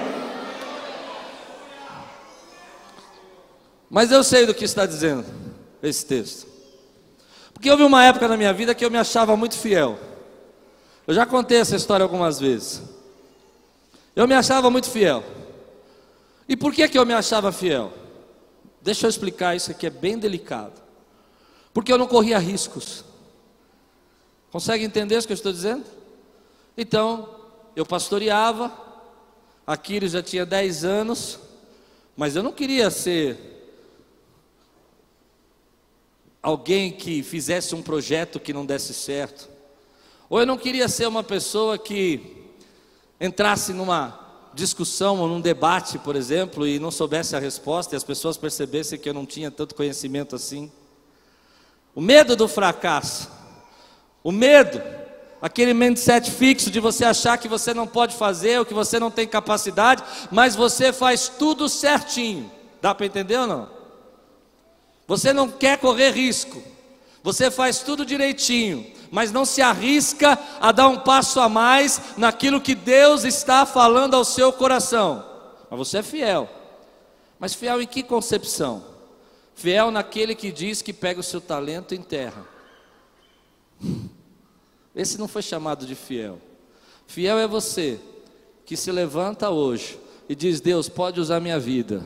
Mas 3.90 4.12
eu 4.12 4.24
sei 4.24 4.46
do 4.46 4.54
que 4.54 4.64
está 4.66 4.86
dizendo 4.86 5.26
esse 5.82 6.06
texto. 6.06 6.48
Porque 7.54 7.70
houve 7.70 7.84
uma 7.84 8.06
época 8.06 8.28
na 8.28 8.38
minha 8.38 8.54
vida 8.54 8.76
que 8.76 8.86
eu 8.86 8.92
me 8.92 8.98
achava 8.98 9.36
muito 9.36 9.58
fiel. 9.58 9.98
Eu 11.08 11.14
já 11.14 11.26
contei 11.26 11.60
essa 11.60 11.76
história 11.76 12.04
algumas 12.04 12.40
vezes. 12.40 12.82
Eu 14.16 14.28
me 14.28 14.36
achava 14.36 14.70
muito 14.70 14.90
fiel. 14.90 15.24
E 16.48 16.56
por 16.56 16.74
que, 16.74 16.88
que 16.88 16.98
eu 16.98 17.06
me 17.06 17.14
achava 17.14 17.52
fiel? 17.52 17.92
Deixa 18.82 19.06
eu 19.06 19.10
explicar 19.10 19.56
isso 19.56 19.72
aqui, 19.72 19.88
é 19.88 19.90
bem 19.90 20.18
delicado. 20.18 20.74
Porque 21.74 21.92
eu 21.92 21.98
não 21.98 22.08
corria 22.08 22.38
riscos. 22.38 23.04
Consegue 24.52 24.84
entender 24.84 25.18
o 25.18 25.24
que 25.24 25.32
eu 25.32 25.36
estou 25.36 25.52
dizendo? 25.52 25.86
Então, 26.78 27.30
eu 27.76 27.86
pastoreava, 27.86 28.72
Aquiles 29.66 30.14
já 30.14 30.24
tinha 30.24 30.46
10 30.46 30.86
anos, 30.86 31.40
mas 32.16 32.36
eu 32.36 32.42
não 32.42 32.52
queria 32.52 32.90
ser 32.90 33.38
alguém 36.42 36.92
que 36.92 37.22
fizesse 37.22 37.76
um 37.76 37.82
projeto 37.82 38.40
que 38.40 38.54
não 38.54 38.66
desse 38.66 38.94
certo. 38.94 39.50
Ou 40.30 40.40
eu 40.40 40.46
não 40.46 40.58
queria 40.58 40.88
ser 40.88 41.08
uma 41.08 41.24
pessoa 41.24 41.78
que 41.78 42.46
entrasse 43.20 43.74
numa 43.74 44.28
discussão 44.54 45.20
ou 45.20 45.28
num 45.28 45.42
debate, 45.42 46.00
por 46.00 46.16
exemplo, 46.16 46.66
e 46.66 46.80
não 46.80 46.90
soubesse 46.90 47.36
a 47.36 47.40
resposta 47.40 47.96
e 47.96 47.98
as 47.98 48.04
pessoas 48.04 48.38
percebessem 48.38 48.98
que 48.98 49.08
eu 49.08 49.14
não 49.14 49.26
tinha 49.26 49.52
tanto 49.52 49.76
conhecimento 49.76 50.36
assim. 50.36 50.72
O 51.94 52.02
medo 52.02 52.36
do 52.36 52.48
fracasso, 52.48 53.30
o 54.28 54.32
medo, 54.34 54.84
aquele 55.42 55.74
mindset 55.74 56.30
fixo 56.30 56.70
de 56.70 56.82
você 56.82 57.06
achar 57.06 57.38
que 57.38 57.48
você 57.48 57.74
não 57.74 57.88
pode 57.88 58.14
fazer 58.14 58.60
ou 58.60 58.66
que 58.66 58.74
você 58.74 59.00
não 59.00 59.10
tem 59.10 59.26
capacidade, 59.26 60.04
mas 60.30 60.54
você 60.54 60.92
faz 60.92 61.30
tudo 61.30 61.70
certinho. 61.70 62.52
Dá 62.82 62.94
para 62.94 63.06
entender 63.06 63.38
ou 63.38 63.48
não? 63.48 63.70
Você 65.08 65.32
não 65.32 65.50
quer 65.50 65.78
correr 65.78 66.12
risco, 66.12 66.62
você 67.24 67.50
faz 67.50 67.80
tudo 67.80 68.06
direitinho, 68.06 68.86
mas 69.10 69.32
não 69.32 69.46
se 69.46 69.62
arrisca 69.62 70.38
a 70.60 70.74
dar 70.74 70.90
um 70.90 71.00
passo 71.00 71.40
a 71.40 71.48
mais 71.48 72.02
naquilo 72.18 72.60
que 72.60 72.76
Deus 72.76 73.24
está 73.24 73.66
falando 73.66 74.14
ao 74.14 74.26
seu 74.26 74.52
coração. 74.52 75.24
Mas 75.72 75.80
você 75.80 76.00
é 76.00 76.04
fiel. 76.04 76.50
Mas 77.40 77.54
fiel 77.54 77.82
em 77.82 77.88
que 77.88 78.04
concepção? 78.04 78.84
Fiel 79.56 79.90
naquele 79.90 80.36
que 80.36 80.52
diz 80.52 80.82
que 80.82 80.92
pega 80.92 81.22
o 81.22 81.24
seu 81.24 81.40
talento 81.40 81.96
em 81.96 82.02
terra. 82.02 82.58
Esse 84.98 85.20
não 85.20 85.28
foi 85.28 85.44
chamado 85.44 85.86
de 85.86 85.94
fiel. 85.94 86.42
Fiel 87.06 87.38
é 87.38 87.48
você 87.48 88.00
que 88.66 88.76
se 88.76 88.92
levanta 88.92 89.50
hoje 89.50 90.00
e 90.28 90.36
diz: 90.36 90.60
Deus, 90.60 90.90
pode 90.90 91.22
usar 91.22 91.40
minha 91.40 91.60
vida 91.60 92.04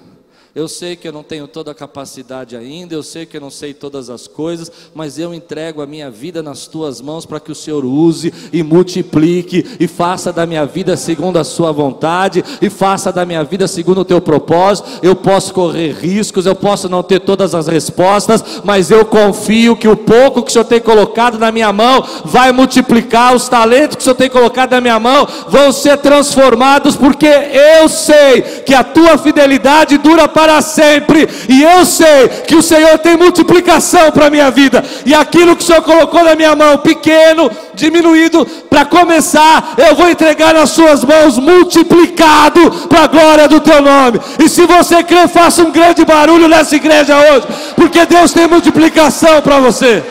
eu 0.53 0.67
sei 0.67 0.97
que 0.97 1.07
eu 1.07 1.13
não 1.13 1.23
tenho 1.23 1.47
toda 1.47 1.71
a 1.71 1.75
capacidade 1.75 2.57
ainda, 2.57 2.93
eu 2.93 3.01
sei 3.01 3.25
que 3.25 3.37
eu 3.37 3.41
não 3.41 3.49
sei 3.49 3.73
todas 3.73 4.09
as 4.09 4.27
coisas, 4.27 4.69
mas 4.93 5.17
eu 5.17 5.33
entrego 5.33 5.81
a 5.81 5.87
minha 5.87 6.11
vida 6.11 6.43
nas 6.43 6.67
tuas 6.67 6.99
mãos 6.99 7.25
para 7.25 7.39
que 7.39 7.53
o 7.53 7.55
Senhor 7.55 7.85
use 7.85 8.33
e 8.51 8.61
multiplique 8.61 9.65
e 9.79 9.87
faça 9.87 10.33
da 10.33 10.45
minha 10.45 10.65
vida 10.65 10.97
segundo 10.97 11.39
a 11.39 11.45
sua 11.45 11.71
vontade 11.71 12.43
e 12.61 12.69
faça 12.69 13.13
da 13.13 13.25
minha 13.25 13.45
vida 13.45 13.65
segundo 13.65 14.01
o 14.01 14.05
teu 14.05 14.19
propósito. 14.19 14.89
Eu 15.01 15.15
posso 15.15 15.53
correr 15.53 15.93
riscos, 15.93 16.45
eu 16.45 16.55
posso 16.55 16.89
não 16.89 17.01
ter 17.01 17.21
todas 17.21 17.55
as 17.55 17.67
respostas, 17.67 18.43
mas 18.65 18.91
eu 18.91 19.05
confio 19.05 19.77
que 19.77 19.87
o 19.87 19.95
pouco 19.95 20.43
que 20.43 20.49
o 20.49 20.51
Senhor 20.51 20.65
tem 20.65 20.81
colocado 20.81 21.39
na 21.39 21.49
minha 21.49 21.71
mão 21.71 22.03
vai 22.25 22.51
multiplicar, 22.51 23.33
os 23.33 23.47
talentos 23.47 23.95
que 23.95 24.01
o 24.01 24.03
Senhor 24.03 24.15
tem 24.15 24.29
colocado 24.29 24.71
na 24.71 24.81
minha 24.81 24.99
mão 24.99 25.25
vão 25.47 25.71
ser 25.71 25.97
transformados, 25.99 26.97
porque 26.97 27.25
eu 27.25 27.87
sei 27.87 28.41
que 28.65 28.73
a 28.73 28.83
tua 28.83 29.17
fidelidade 29.17 29.97
dura 29.97 30.27
para 30.27 30.40
para 30.41 30.59
sempre. 30.59 31.29
E 31.47 31.61
eu 31.61 31.85
sei 31.85 32.27
que 32.47 32.55
o 32.55 32.63
Senhor 32.63 32.97
tem 32.97 33.15
multiplicação 33.15 34.11
para 34.11 34.25
a 34.25 34.29
minha 34.29 34.49
vida. 34.49 34.83
E 35.05 35.13
aquilo 35.13 35.55
que 35.55 35.63
o 35.63 35.65
Senhor 35.65 35.83
colocou 35.83 36.23
na 36.23 36.35
minha 36.35 36.55
mão, 36.55 36.79
pequeno, 36.79 37.51
diminuído, 37.75 38.43
para 38.67 38.83
começar, 38.85 39.75
eu 39.77 39.95
vou 39.95 40.09
entregar 40.09 40.55
nas 40.55 40.71
suas 40.71 41.03
mãos, 41.03 41.37
multiplicado 41.37 42.87
para 42.87 43.03
a 43.03 43.07
glória 43.07 43.47
do 43.47 43.59
teu 43.59 43.81
nome. 43.81 44.19
E 44.43 44.49
se 44.49 44.65
você 44.65 45.03
crê, 45.03 45.27
faça 45.27 45.61
um 45.61 45.71
grande 45.71 46.03
barulho 46.03 46.47
nessa 46.47 46.75
igreja 46.75 47.15
hoje, 47.15 47.45
porque 47.75 48.03
Deus 48.05 48.33
tem 48.33 48.47
multiplicação 48.47 49.41
para 49.41 49.59
você. 49.59 50.03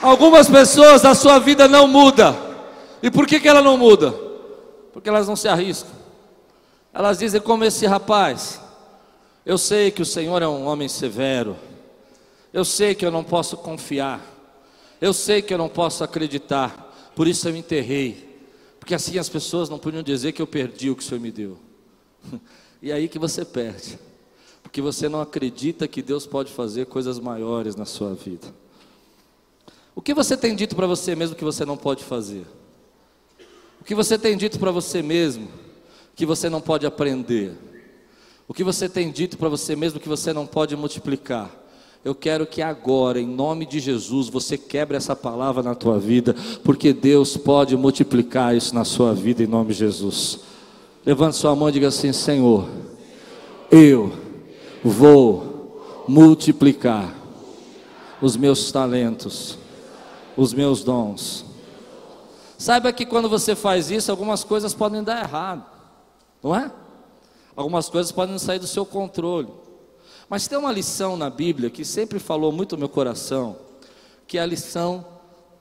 Algumas 0.00 0.48
pessoas 0.48 1.04
a 1.04 1.14
sua 1.14 1.38
vida 1.38 1.68
não 1.68 1.86
muda. 1.86 2.34
E 3.02 3.10
por 3.10 3.26
que, 3.26 3.40
que 3.40 3.48
ela 3.48 3.60
não 3.60 3.76
muda? 3.76 4.25
Porque 4.96 5.10
elas 5.10 5.28
não 5.28 5.36
se 5.36 5.46
arriscam. 5.46 5.92
Elas 6.90 7.18
dizem, 7.18 7.38
como 7.38 7.62
esse 7.62 7.84
rapaz, 7.84 8.58
eu 9.44 9.58
sei 9.58 9.90
que 9.90 10.00
o 10.00 10.06
Senhor 10.06 10.40
é 10.40 10.48
um 10.48 10.64
homem 10.64 10.88
severo, 10.88 11.54
eu 12.50 12.64
sei 12.64 12.94
que 12.94 13.04
eu 13.04 13.10
não 13.10 13.22
posso 13.22 13.58
confiar, 13.58 14.24
eu 14.98 15.12
sei 15.12 15.42
que 15.42 15.52
eu 15.52 15.58
não 15.58 15.68
posso 15.68 16.02
acreditar, 16.02 17.12
por 17.14 17.28
isso 17.28 17.46
eu 17.46 17.52
me 17.52 17.58
enterrei, 17.58 18.40
porque 18.80 18.94
assim 18.94 19.18
as 19.18 19.28
pessoas 19.28 19.68
não 19.68 19.78
podiam 19.78 20.02
dizer 20.02 20.32
que 20.32 20.40
eu 20.40 20.46
perdi 20.46 20.88
o 20.88 20.96
que 20.96 21.02
o 21.02 21.06
Senhor 21.06 21.20
me 21.20 21.30
deu. 21.30 21.58
E 22.80 22.92
aí 22.92 23.08
que 23.08 23.18
você 23.18 23.44
perde, 23.44 23.98
porque 24.62 24.80
você 24.80 25.08
não 25.08 25.20
acredita 25.20 25.88
que 25.88 26.00
Deus 26.00 26.26
pode 26.26 26.52
fazer 26.52 26.86
coisas 26.86 27.18
maiores 27.18 27.74
na 27.74 27.84
sua 27.84 28.14
vida. 28.14 28.46
O 29.94 30.00
que 30.00 30.14
você 30.14 30.36
tem 30.36 30.54
dito 30.54 30.76
para 30.76 30.86
você 30.86 31.14
mesmo 31.14 31.34
que 31.34 31.44
você 31.44 31.64
não 31.64 31.76
pode 31.76 32.04
fazer? 32.04 32.46
Que 33.86 33.94
você 33.94 34.18
tem 34.18 34.36
dito 34.36 34.58
para 34.58 34.72
você 34.72 35.00
mesmo 35.00 35.46
que 36.16 36.26
você 36.26 36.50
não 36.50 36.60
pode 36.60 36.84
aprender? 36.84 37.52
O 38.48 38.52
que 38.52 38.64
você 38.64 38.88
tem 38.88 39.12
dito 39.12 39.38
para 39.38 39.48
você 39.48 39.76
mesmo 39.76 40.00
que 40.00 40.08
você 40.08 40.32
não 40.32 40.44
pode 40.44 40.74
multiplicar? 40.74 41.48
Eu 42.04 42.14
quero 42.14 42.46
que 42.46 42.62
agora, 42.62 43.20
em 43.20 43.26
nome 43.26 43.64
de 43.64 43.78
Jesus, 43.78 44.28
você 44.28 44.58
quebre 44.58 44.96
essa 44.96 45.14
palavra 45.14 45.62
na 45.62 45.74
tua 45.74 45.98
vida, 46.00 46.34
porque 46.64 46.92
Deus 46.92 47.36
pode 47.36 47.76
multiplicar 47.76 48.56
isso 48.56 48.74
na 48.74 48.84
sua 48.84 49.14
vida 49.14 49.42
em 49.42 49.46
nome 49.46 49.72
de 49.72 49.78
Jesus. 49.78 50.40
Levante 51.04 51.36
sua 51.36 51.54
mão 51.54 51.68
e 51.68 51.72
diga 51.72 51.88
assim: 51.88 52.12
Senhor, 52.12 52.68
eu 53.70 54.12
vou 54.82 56.04
multiplicar 56.08 57.14
os 58.20 58.36
meus 58.36 58.72
talentos, 58.72 59.58
os 60.36 60.52
meus 60.52 60.82
dons 60.82 61.45
Saiba 62.58 62.92
que 62.92 63.04
quando 63.04 63.28
você 63.28 63.54
faz 63.54 63.90
isso, 63.90 64.10
algumas 64.10 64.42
coisas 64.42 64.72
podem 64.72 65.02
dar 65.02 65.22
errado, 65.22 65.64
não 66.42 66.54
é? 66.54 66.70
Algumas 67.54 67.88
coisas 67.88 68.10
podem 68.12 68.38
sair 68.38 68.58
do 68.58 68.66
seu 68.66 68.84
controle. 68.84 69.48
Mas 70.28 70.48
tem 70.48 70.58
uma 70.58 70.72
lição 70.72 71.16
na 71.16 71.30
Bíblia 71.30 71.70
que 71.70 71.84
sempre 71.84 72.18
falou 72.18 72.50
muito 72.50 72.76
no 72.76 72.80
meu 72.80 72.88
coração, 72.88 73.56
que 74.26 74.38
é 74.38 74.40
a 74.40 74.46
lição 74.46 75.06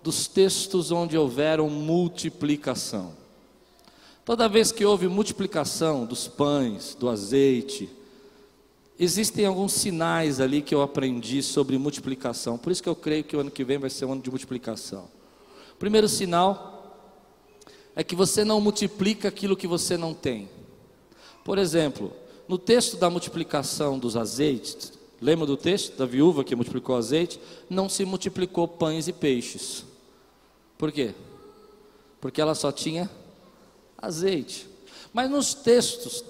dos 0.01 0.27
textos 0.27 0.91
onde 0.91 1.17
houveram 1.17 1.69
multiplicação. 1.69 3.13
Toda 4.23 4.49
vez 4.49 4.71
que 4.71 4.83
houve 4.83 5.07
multiplicação 5.07 6.05
dos 6.05 6.27
pães, 6.27 6.95
do 6.99 7.09
azeite, 7.09 7.89
existem 8.97 9.45
alguns 9.45 9.73
sinais 9.73 10.39
ali 10.39 10.61
que 10.61 10.73
eu 10.73 10.81
aprendi 10.81 11.43
sobre 11.43 11.77
multiplicação. 11.77 12.57
Por 12.57 12.71
isso 12.71 12.81
que 12.81 12.89
eu 12.89 12.95
creio 12.95 13.23
que 13.23 13.37
o 13.37 13.39
ano 13.39 13.51
que 13.51 13.63
vem 13.63 13.77
vai 13.77 13.89
ser 13.89 14.05
um 14.05 14.13
ano 14.13 14.21
de 14.21 14.29
multiplicação. 14.29 15.05
Primeiro 15.77 16.09
sinal 16.09 16.74
é 17.95 18.03
que 18.03 18.15
você 18.15 18.43
não 18.43 18.59
multiplica 18.59 19.27
aquilo 19.27 19.55
que 19.55 19.67
você 19.67 19.97
não 19.97 20.13
tem. 20.13 20.49
Por 21.43 21.57
exemplo, 21.57 22.11
no 22.47 22.57
texto 22.57 22.97
da 22.97 23.09
multiplicação 23.09 23.97
dos 23.97 24.17
azeites, 24.17 24.93
lembra 25.21 25.45
do 25.45 25.55
texto 25.55 25.95
da 25.97 26.05
viúva 26.05 26.43
que 26.43 26.55
multiplicou 26.55 26.95
azeite? 26.95 27.39
Não 27.69 27.87
se 27.87 28.03
multiplicou 28.03 28.67
pães 28.67 29.07
e 29.07 29.13
peixes. 29.13 29.85
Por 30.77 30.91
quê? 30.91 31.13
Porque 32.19 32.41
ela 32.41 32.55
só 32.55 32.71
tinha 32.71 33.09
azeite. 33.97 34.67
Mas 35.13 35.29
nos 35.29 35.53
textos 35.53 36.23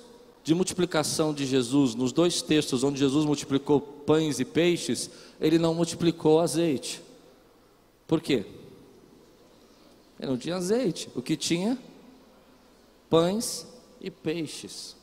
de 0.43 0.53
multiplicação 0.53 1.33
de 1.33 1.45
Jesus, 1.45 1.95
nos 1.95 2.11
dois 2.11 2.41
textos 2.43 2.83
onde 2.83 2.99
Jesus 2.99 3.25
multiplicou 3.25 3.81
pães 3.81 4.39
e 4.39 4.45
peixes, 4.45 5.09
ele 5.41 5.57
não 5.57 5.73
multiplicou 5.73 6.39
azeite. 6.39 7.01
Por 8.05 8.21
quê? 8.21 8.45
Não 10.25 10.37
tinha 10.37 10.55
azeite. 10.55 11.09
O 11.15 11.21
que 11.21 11.35
tinha? 11.35 11.77
Pães 13.09 13.67
e 14.01 14.09
peixes. 14.09 14.95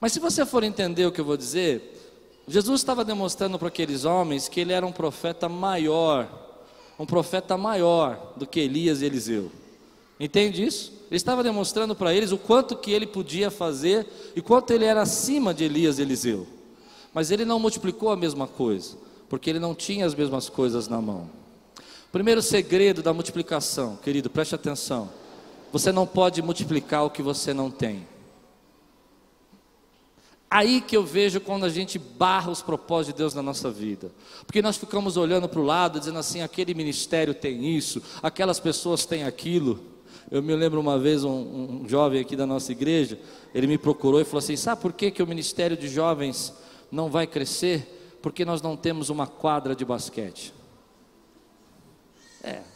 Mas 0.00 0.12
se 0.12 0.20
você 0.20 0.44
for 0.44 0.62
entender 0.62 1.06
o 1.06 1.12
que 1.12 1.20
eu 1.20 1.24
vou 1.24 1.36
dizer, 1.36 1.94
Jesus 2.46 2.80
estava 2.80 3.04
demonstrando 3.04 3.58
para 3.58 3.68
aqueles 3.68 4.04
homens 4.04 4.48
que 4.48 4.60
ele 4.60 4.72
era 4.72 4.84
um 4.84 4.92
profeta 4.92 5.48
maior, 5.48 6.28
um 6.98 7.06
profeta 7.06 7.56
maior 7.56 8.34
do 8.36 8.46
que 8.46 8.60
Elias 8.60 9.00
e 9.00 9.06
Eliseu. 9.06 9.50
Entende 10.20 10.64
isso? 10.64 10.92
Ele 11.08 11.16
estava 11.16 11.42
demonstrando 11.42 11.94
para 11.94 12.12
eles 12.12 12.32
o 12.32 12.38
quanto 12.38 12.76
que 12.76 12.90
ele 12.92 13.06
podia 13.06 13.50
fazer 13.50 14.06
e 14.36 14.42
quanto 14.42 14.72
ele 14.72 14.84
era 14.84 15.02
acima 15.02 15.54
de 15.54 15.64
Elias 15.64 15.98
e 15.98 16.02
Eliseu. 16.02 16.46
Mas 17.12 17.30
ele 17.30 17.44
não 17.44 17.58
multiplicou 17.58 18.10
a 18.10 18.16
mesma 18.16 18.46
coisa, 18.46 18.96
porque 19.28 19.48
ele 19.48 19.58
não 19.58 19.74
tinha 19.74 20.04
as 20.04 20.14
mesmas 20.14 20.48
coisas 20.48 20.88
na 20.88 21.00
mão. 21.00 21.30
Primeiro 22.14 22.40
segredo 22.40 23.02
da 23.02 23.12
multiplicação, 23.12 23.96
querido, 23.96 24.30
preste 24.30 24.54
atenção. 24.54 25.10
Você 25.72 25.90
não 25.90 26.06
pode 26.06 26.40
multiplicar 26.40 27.04
o 27.04 27.10
que 27.10 27.20
você 27.20 27.52
não 27.52 27.72
tem. 27.72 28.06
Aí 30.48 30.80
que 30.80 30.96
eu 30.96 31.02
vejo 31.02 31.40
quando 31.40 31.64
a 31.64 31.68
gente 31.68 31.98
barra 31.98 32.52
os 32.52 32.62
propósitos 32.62 33.12
de 33.12 33.18
Deus 33.18 33.34
na 33.34 33.42
nossa 33.42 33.68
vida. 33.68 34.12
Porque 34.46 34.62
nós 34.62 34.76
ficamos 34.76 35.16
olhando 35.16 35.48
para 35.48 35.58
o 35.58 35.64
lado, 35.64 35.98
dizendo 35.98 36.20
assim: 36.20 36.40
aquele 36.40 36.72
ministério 36.72 37.34
tem 37.34 37.76
isso, 37.76 38.00
aquelas 38.22 38.60
pessoas 38.60 39.04
têm 39.04 39.24
aquilo. 39.24 39.80
Eu 40.30 40.40
me 40.40 40.54
lembro 40.54 40.78
uma 40.78 40.96
vez, 40.96 41.24
um, 41.24 41.82
um 41.82 41.88
jovem 41.88 42.20
aqui 42.20 42.36
da 42.36 42.46
nossa 42.46 42.70
igreja, 42.70 43.18
ele 43.52 43.66
me 43.66 43.76
procurou 43.76 44.20
e 44.20 44.24
falou 44.24 44.38
assim: 44.38 44.54
sabe 44.54 44.80
por 44.80 44.92
que, 44.92 45.10
que 45.10 45.20
o 45.20 45.26
ministério 45.26 45.76
de 45.76 45.88
jovens 45.88 46.54
não 46.92 47.10
vai 47.10 47.26
crescer? 47.26 48.18
Porque 48.22 48.44
nós 48.44 48.62
não 48.62 48.76
temos 48.76 49.10
uma 49.10 49.26
quadra 49.26 49.74
de 49.74 49.84
basquete. 49.84 50.54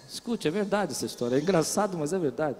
É, 0.09 0.13
escute, 0.13 0.49
é 0.49 0.51
verdade 0.51 0.93
essa 0.93 1.07
história. 1.07 1.37
É 1.37 1.39
engraçado, 1.39 1.99
mas 1.99 2.13
é 2.13 2.19
verdade. 2.19 2.57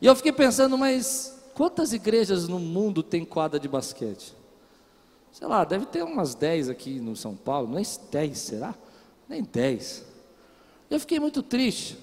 E 0.00 0.06
eu 0.06 0.16
fiquei 0.16 0.32
pensando, 0.32 0.76
mas 0.78 1.38
quantas 1.54 1.92
igrejas 1.92 2.48
no 2.48 2.58
mundo 2.58 3.02
tem 3.02 3.24
quadra 3.24 3.60
de 3.60 3.68
basquete? 3.68 4.34
Sei 5.32 5.46
lá, 5.46 5.64
deve 5.64 5.84
ter 5.86 6.02
umas 6.02 6.34
10 6.34 6.70
aqui 6.70 6.98
no 6.98 7.14
São 7.14 7.36
Paulo, 7.36 7.68
nem 7.68 7.84
10, 8.10 8.38
será? 8.38 8.74
Nem 9.28 9.42
10. 9.42 10.04
Eu 10.88 10.98
fiquei 10.98 11.20
muito 11.20 11.42
triste. 11.42 11.98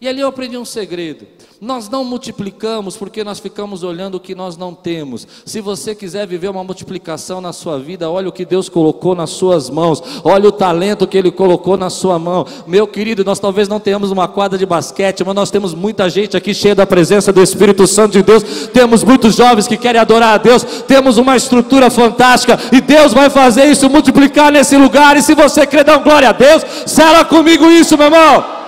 E 0.00 0.08
ali 0.08 0.20
eu 0.20 0.28
aprendi 0.28 0.56
um 0.56 0.64
segredo. 0.64 1.26
Nós 1.60 1.90
não 1.90 2.02
multiplicamos 2.02 2.96
porque 2.96 3.22
nós 3.22 3.38
ficamos 3.38 3.82
olhando 3.82 4.14
o 4.14 4.20
que 4.20 4.34
nós 4.34 4.56
não 4.56 4.72
temos. 4.72 5.28
Se 5.44 5.60
você 5.60 5.94
quiser 5.94 6.26
viver 6.26 6.48
uma 6.48 6.64
multiplicação 6.64 7.38
na 7.38 7.52
sua 7.52 7.78
vida, 7.78 8.08
olha 8.08 8.30
o 8.30 8.32
que 8.32 8.46
Deus 8.46 8.70
colocou 8.70 9.14
nas 9.14 9.28
suas 9.28 9.68
mãos, 9.68 10.02
olha 10.24 10.48
o 10.48 10.52
talento 10.52 11.06
que 11.06 11.18
Ele 11.18 11.30
colocou 11.30 11.76
na 11.76 11.90
sua 11.90 12.18
mão. 12.18 12.46
Meu 12.66 12.86
querido, 12.86 13.22
nós 13.26 13.38
talvez 13.38 13.68
não 13.68 13.78
tenhamos 13.78 14.10
uma 14.10 14.26
quadra 14.26 14.58
de 14.58 14.64
basquete, 14.64 15.22
mas 15.22 15.34
nós 15.34 15.50
temos 15.50 15.74
muita 15.74 16.08
gente 16.08 16.34
aqui 16.34 16.54
cheia 16.54 16.74
da 16.74 16.86
presença 16.86 17.30
do 17.30 17.42
Espírito 17.42 17.86
Santo 17.86 18.12
de 18.12 18.22
Deus. 18.22 18.42
Temos 18.72 19.04
muitos 19.04 19.36
jovens 19.36 19.68
que 19.68 19.76
querem 19.76 20.00
adorar 20.00 20.32
a 20.32 20.38
Deus. 20.38 20.64
Temos 20.88 21.18
uma 21.18 21.36
estrutura 21.36 21.90
fantástica 21.90 22.58
e 22.72 22.80
Deus 22.80 23.12
vai 23.12 23.28
fazer 23.28 23.66
isso 23.66 23.90
multiplicar 23.90 24.50
nesse 24.50 24.78
lugar. 24.78 25.14
E 25.18 25.22
se 25.22 25.34
você 25.34 25.66
crer, 25.66 25.84
dá 25.84 25.98
glória 25.98 26.30
a 26.30 26.32
Deus. 26.32 26.64
Sela 26.86 27.22
comigo 27.22 27.70
isso, 27.70 27.98
meu 27.98 28.06
irmão. 28.06 28.59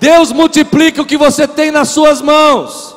Deus 0.00 0.32
multiplica 0.32 1.02
o 1.02 1.06
que 1.06 1.16
você 1.16 1.46
tem 1.46 1.70
nas 1.70 1.88
suas 1.88 2.20
mãos. 2.20 2.96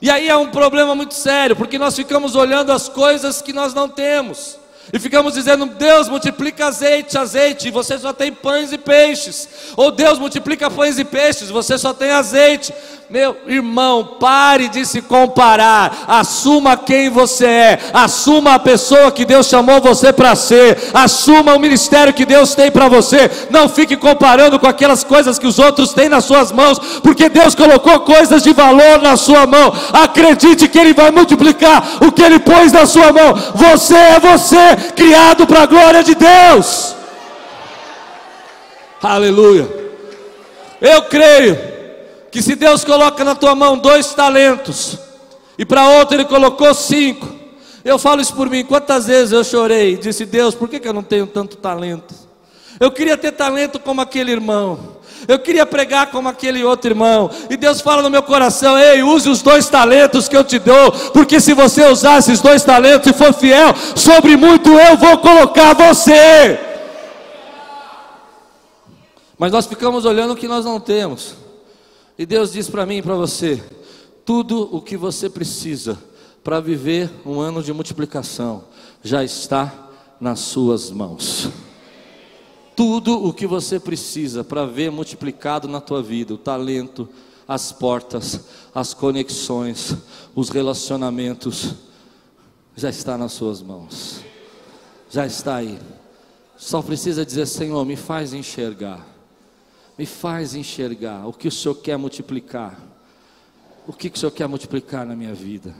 E 0.00 0.10
aí 0.10 0.28
é 0.28 0.36
um 0.36 0.50
problema 0.50 0.94
muito 0.94 1.14
sério, 1.14 1.56
porque 1.56 1.78
nós 1.78 1.96
ficamos 1.96 2.34
olhando 2.34 2.72
as 2.72 2.88
coisas 2.88 3.40
que 3.40 3.52
nós 3.52 3.72
não 3.72 3.88
temos. 3.88 4.58
E 4.92 4.98
ficamos 4.98 5.34
dizendo, 5.34 5.66
Deus 5.66 6.08
multiplica 6.08 6.66
azeite, 6.66 7.16
azeite, 7.16 7.68
e 7.68 7.70
você 7.70 7.98
só 7.98 8.12
tem 8.12 8.30
pães 8.30 8.70
e 8.70 8.78
peixes. 8.78 9.48
Ou 9.76 9.90
Deus 9.90 10.18
multiplica 10.18 10.70
pães 10.70 10.98
e 10.98 11.04
peixes, 11.04 11.48
você 11.48 11.78
só 11.78 11.94
tem 11.94 12.10
azeite. 12.10 12.72
Meu 13.10 13.36
irmão, 13.46 14.16
pare 14.18 14.66
de 14.68 14.84
se 14.86 15.02
comparar. 15.02 16.04
Assuma 16.08 16.74
quem 16.74 17.10
você 17.10 17.44
é. 17.44 17.78
Assuma 17.92 18.54
a 18.54 18.58
pessoa 18.58 19.12
que 19.12 19.26
Deus 19.26 19.46
chamou 19.46 19.78
você 19.78 20.10
para 20.10 20.34
ser. 20.34 20.78
Assuma 20.94 21.54
o 21.54 21.60
ministério 21.60 22.14
que 22.14 22.24
Deus 22.24 22.54
tem 22.54 22.70
para 22.70 22.88
você. 22.88 23.30
Não 23.50 23.68
fique 23.68 23.94
comparando 23.94 24.58
com 24.58 24.66
aquelas 24.66 25.04
coisas 25.04 25.38
que 25.38 25.46
os 25.46 25.58
outros 25.58 25.92
têm 25.92 26.08
nas 26.08 26.24
suas 26.24 26.50
mãos, 26.50 26.78
porque 27.02 27.28
Deus 27.28 27.54
colocou 27.54 28.00
coisas 28.00 28.42
de 28.42 28.54
valor 28.54 29.02
na 29.02 29.18
sua 29.18 29.46
mão. 29.46 29.70
Acredite 29.92 30.66
que 30.66 30.78
Ele 30.78 30.94
vai 30.94 31.10
multiplicar 31.10 31.98
o 32.00 32.10
que 32.10 32.22
Ele 32.22 32.38
pôs 32.38 32.72
na 32.72 32.86
sua 32.86 33.12
mão. 33.12 33.34
Você 33.54 33.96
é 33.96 34.18
você, 34.18 34.76
criado 34.96 35.46
para 35.46 35.64
a 35.64 35.66
glória 35.66 36.02
de 36.02 36.14
Deus. 36.14 36.96
Aleluia. 39.02 39.68
Eu 40.80 41.02
creio 41.02 41.73
que 42.34 42.42
se 42.42 42.56
Deus 42.56 42.84
coloca 42.84 43.22
na 43.22 43.36
tua 43.36 43.54
mão 43.54 43.78
dois 43.78 44.12
talentos, 44.12 44.98
e 45.56 45.64
para 45.64 45.88
outro 45.88 46.16
Ele 46.16 46.24
colocou 46.24 46.74
cinco, 46.74 47.28
eu 47.84 47.96
falo 47.96 48.20
isso 48.20 48.34
por 48.34 48.50
mim, 48.50 48.64
quantas 48.64 49.06
vezes 49.06 49.30
eu 49.30 49.44
chorei, 49.44 49.96
disse, 49.96 50.26
Deus, 50.26 50.52
por 50.52 50.68
que, 50.68 50.80
que 50.80 50.88
eu 50.88 50.92
não 50.92 51.04
tenho 51.04 51.28
tanto 51.28 51.56
talento? 51.56 52.12
Eu 52.80 52.90
queria 52.90 53.16
ter 53.16 53.30
talento 53.30 53.78
como 53.78 54.00
aquele 54.00 54.32
irmão, 54.32 54.96
eu 55.28 55.38
queria 55.38 55.64
pregar 55.64 56.08
como 56.08 56.28
aquele 56.28 56.64
outro 56.64 56.90
irmão, 56.90 57.30
e 57.48 57.56
Deus 57.56 57.80
fala 57.80 58.02
no 58.02 58.10
meu 58.10 58.24
coração: 58.24 58.76
ei, 58.76 59.00
use 59.00 59.28
os 59.28 59.40
dois 59.40 59.68
talentos 59.68 60.28
que 60.28 60.36
eu 60.36 60.42
te 60.42 60.58
dou, 60.58 60.90
porque 61.12 61.38
se 61.38 61.54
você 61.54 61.86
usar 61.86 62.18
esses 62.18 62.40
dois 62.40 62.64
talentos 62.64 63.08
e 63.08 63.14
for 63.14 63.32
fiel, 63.32 63.72
sobre 63.94 64.36
muito 64.36 64.70
eu 64.70 64.96
vou 64.96 65.18
colocar 65.18 65.72
você. 65.72 66.58
Mas 69.38 69.52
nós 69.52 69.66
ficamos 69.66 70.04
olhando 70.04 70.32
o 70.32 70.36
que 70.36 70.48
nós 70.48 70.64
não 70.64 70.80
temos. 70.80 71.43
E 72.16 72.24
Deus 72.24 72.52
diz 72.52 72.70
para 72.70 72.86
mim 72.86 72.98
e 72.98 73.02
para 73.02 73.14
você: 73.14 73.62
tudo 74.24 74.74
o 74.74 74.80
que 74.80 74.96
você 74.96 75.28
precisa 75.28 75.98
para 76.42 76.60
viver 76.60 77.10
um 77.26 77.40
ano 77.40 77.62
de 77.62 77.72
multiplicação 77.72 78.64
já 79.02 79.24
está 79.24 79.90
nas 80.20 80.40
suas 80.40 80.90
mãos. 80.90 81.48
Tudo 82.76 83.24
o 83.24 83.32
que 83.32 83.46
você 83.46 83.78
precisa 83.78 84.42
para 84.42 84.64
ver 84.64 84.90
multiplicado 84.90 85.68
na 85.68 85.80
tua 85.80 86.02
vida, 86.02 86.34
o 86.34 86.38
talento, 86.38 87.08
as 87.46 87.72
portas, 87.72 88.40
as 88.74 88.94
conexões, 88.94 89.96
os 90.34 90.48
relacionamentos, 90.48 91.74
já 92.76 92.90
está 92.90 93.16
nas 93.16 93.32
suas 93.32 93.62
mãos. 93.62 94.20
Já 95.10 95.26
está 95.26 95.56
aí. 95.56 95.78
Só 96.56 96.82
precisa 96.82 97.24
dizer, 97.24 97.46
Senhor, 97.46 97.84
me 97.84 97.94
faz 97.94 98.32
enxergar 98.32 99.13
me 99.96 100.06
faz 100.06 100.54
enxergar 100.54 101.26
o 101.26 101.32
que 101.32 101.48
o 101.48 101.52
Senhor 101.52 101.74
quer 101.76 101.96
multiplicar. 101.96 102.80
O 103.86 103.92
que, 103.92 104.10
que 104.10 104.16
o 104.16 104.20
Senhor 104.20 104.32
quer 104.32 104.48
multiplicar 104.48 105.06
na 105.06 105.14
minha 105.14 105.34
vida? 105.34 105.74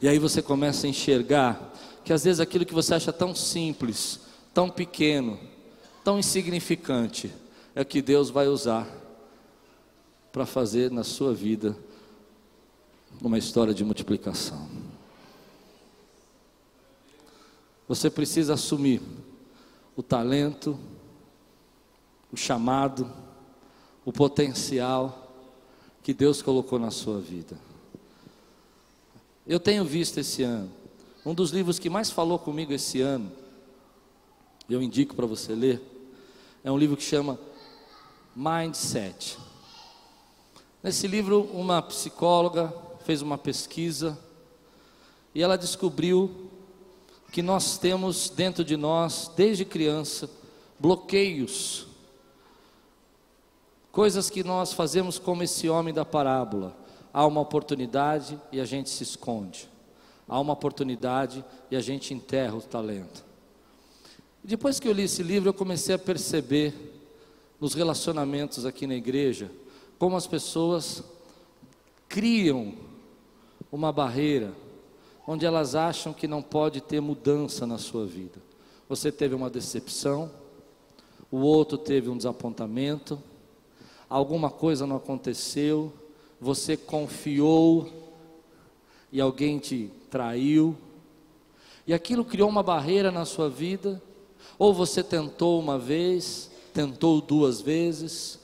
E 0.00 0.08
aí 0.08 0.18
você 0.18 0.42
começa 0.42 0.86
a 0.86 0.90
enxergar 0.90 1.72
que 2.04 2.12
às 2.12 2.24
vezes 2.24 2.40
aquilo 2.40 2.66
que 2.66 2.74
você 2.74 2.94
acha 2.94 3.12
tão 3.12 3.34
simples, 3.34 4.20
tão 4.52 4.68
pequeno, 4.68 5.38
tão 6.04 6.18
insignificante, 6.18 7.32
é 7.74 7.84
que 7.84 8.02
Deus 8.02 8.28
vai 8.28 8.48
usar 8.48 8.86
para 10.32 10.46
fazer 10.46 10.90
na 10.90 11.04
sua 11.04 11.32
vida 11.32 11.76
uma 13.20 13.38
história 13.38 13.74
de 13.74 13.84
multiplicação. 13.84 14.68
Você 17.86 18.08
precisa 18.08 18.54
assumir 18.54 19.02
o 19.96 20.02
talento, 20.02 20.78
o 22.32 22.36
chamado, 22.36 23.10
o 24.04 24.12
potencial 24.12 25.30
que 26.02 26.12
Deus 26.12 26.42
colocou 26.42 26.78
na 26.78 26.90
sua 26.90 27.20
vida. 27.20 27.56
Eu 29.46 29.60
tenho 29.60 29.84
visto 29.84 30.18
esse 30.18 30.42
ano, 30.42 30.70
um 31.24 31.34
dos 31.34 31.50
livros 31.50 31.78
que 31.78 31.90
mais 31.90 32.10
falou 32.10 32.38
comigo 32.38 32.72
esse 32.72 33.00
ano, 33.00 33.30
eu 34.68 34.82
indico 34.82 35.14
para 35.14 35.26
você 35.26 35.54
ler, 35.54 35.80
é 36.64 36.70
um 36.70 36.78
livro 36.78 36.96
que 36.96 37.02
chama 37.02 37.38
Mindset. 38.34 39.38
Nesse 40.82 41.06
livro, 41.06 41.42
uma 41.52 41.80
psicóloga 41.82 42.72
fez 43.04 43.22
uma 43.22 43.38
pesquisa 43.38 44.18
e 45.34 45.42
ela 45.42 45.56
descobriu 45.56 46.50
que 47.30 47.42
nós 47.42 47.78
temos 47.78 48.28
dentro 48.28 48.64
de 48.64 48.76
nós, 48.76 49.30
desde 49.36 49.64
criança, 49.64 50.28
bloqueios 50.78 51.86
Coisas 53.92 54.30
que 54.30 54.42
nós 54.42 54.72
fazemos 54.72 55.18
como 55.18 55.42
esse 55.42 55.68
homem 55.68 55.92
da 55.92 56.02
parábola. 56.04 56.74
Há 57.12 57.26
uma 57.26 57.42
oportunidade 57.42 58.40
e 58.50 58.58
a 58.58 58.64
gente 58.64 58.88
se 58.88 59.02
esconde. 59.02 59.68
Há 60.26 60.40
uma 60.40 60.54
oportunidade 60.54 61.44
e 61.70 61.76
a 61.76 61.80
gente 61.80 62.14
enterra 62.14 62.56
o 62.56 62.62
talento. 62.62 63.22
Depois 64.42 64.80
que 64.80 64.88
eu 64.88 64.92
li 64.92 65.02
esse 65.02 65.22
livro, 65.22 65.50
eu 65.50 65.54
comecei 65.54 65.94
a 65.94 65.98
perceber 65.98 66.74
nos 67.60 67.74
relacionamentos 67.74 68.64
aqui 68.64 68.86
na 68.86 68.94
igreja 68.94 69.50
como 69.98 70.16
as 70.16 70.26
pessoas 70.26 71.04
criam 72.08 72.74
uma 73.70 73.92
barreira 73.92 74.54
onde 75.26 75.46
elas 75.46 75.74
acham 75.74 76.12
que 76.12 76.26
não 76.26 76.42
pode 76.42 76.80
ter 76.80 77.00
mudança 77.00 77.66
na 77.66 77.78
sua 77.78 78.06
vida. 78.06 78.40
Você 78.88 79.12
teve 79.12 79.34
uma 79.34 79.50
decepção, 79.50 80.30
o 81.30 81.38
outro 81.38 81.78
teve 81.78 82.08
um 82.08 82.16
desapontamento, 82.16 83.22
alguma 84.12 84.50
coisa 84.50 84.86
não 84.86 84.96
aconteceu, 84.96 85.90
você 86.38 86.76
confiou 86.76 87.88
e 89.10 89.20
alguém 89.20 89.58
te 89.58 89.90
traiu, 90.10 90.76
e 91.86 91.94
aquilo 91.94 92.24
criou 92.24 92.48
uma 92.48 92.62
barreira 92.62 93.10
na 93.10 93.24
sua 93.24 93.48
vida, 93.48 94.00
ou 94.58 94.74
você 94.74 95.02
tentou 95.02 95.58
uma 95.58 95.78
vez, 95.78 96.50
tentou 96.74 97.20
duas 97.20 97.60
vezes 97.60 98.38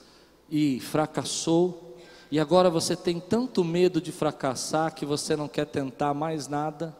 e 0.49 0.79
fracassou, 0.79 1.95
e 2.31 2.39
agora 2.39 2.69
você 2.69 2.95
tem 2.95 3.19
tanto 3.19 3.63
medo 3.63 4.01
de 4.01 4.11
fracassar 4.11 4.95
que 4.95 5.05
você 5.05 5.35
não 5.35 5.47
quer 5.47 5.65
tentar 5.65 6.13
mais 6.15 6.47
nada, 6.47 6.97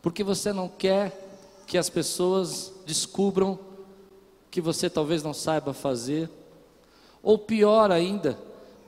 porque 0.00 0.24
você 0.24 0.52
não 0.52 0.68
quer 0.68 1.62
que 1.66 1.76
as 1.76 1.90
pessoas 1.90 2.72
descubram 2.86 3.58
que 4.50 4.60
você 4.60 4.88
talvez 4.88 5.22
não 5.22 5.34
saiba 5.34 5.74
fazer. 5.74 6.39
Ou 7.22 7.38
pior 7.38 7.90
ainda, 7.90 8.38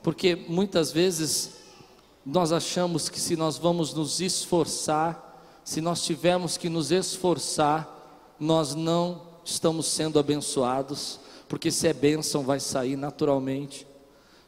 porque 0.01 0.35
muitas 0.35 0.91
vezes 0.91 1.53
nós 2.25 2.51
achamos 2.51 3.09
que 3.09 3.19
se 3.19 3.35
nós 3.35 3.57
vamos 3.57 3.93
nos 3.93 4.19
esforçar, 4.19 5.61
se 5.63 5.81
nós 5.81 6.03
tivermos 6.03 6.57
que 6.57 6.69
nos 6.69 6.91
esforçar, 6.91 7.89
nós 8.39 8.75
não 8.75 9.21
estamos 9.45 9.87
sendo 9.87 10.19
abençoados, 10.19 11.19
porque 11.47 11.71
se 11.71 11.87
é 11.87 11.93
bênção 11.93 12.43
vai 12.43 12.59
sair 12.59 12.95
naturalmente. 12.95 13.85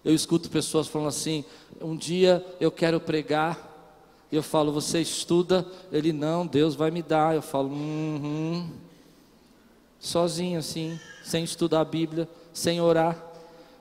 Eu 0.04 0.13
escuto 0.13 0.50
pessoas 0.50 0.88
falando 0.88 1.10
assim: 1.10 1.43
um 1.82 1.95
dia 1.95 2.45
eu 2.60 2.71
quero 2.71 3.00
pregar, 3.00 3.76
eu 4.32 4.43
falo, 4.43 4.71
você 4.71 5.02
estuda? 5.02 5.65
Ele, 5.91 6.12
não, 6.12 6.45
Deus 6.45 6.76
vai 6.76 6.91
me 6.91 7.02
dar. 7.02 7.36
Eu 7.36 7.41
falo, 7.41 7.69
uhum. 7.69 8.69
sozinho 10.00 10.60
assim, 10.60 11.00
sem 11.24 11.43
estudar 11.43 11.82
a 11.82 11.86
Bíblia, 11.86 12.28
sem 12.54 12.82
orar. 12.82 13.34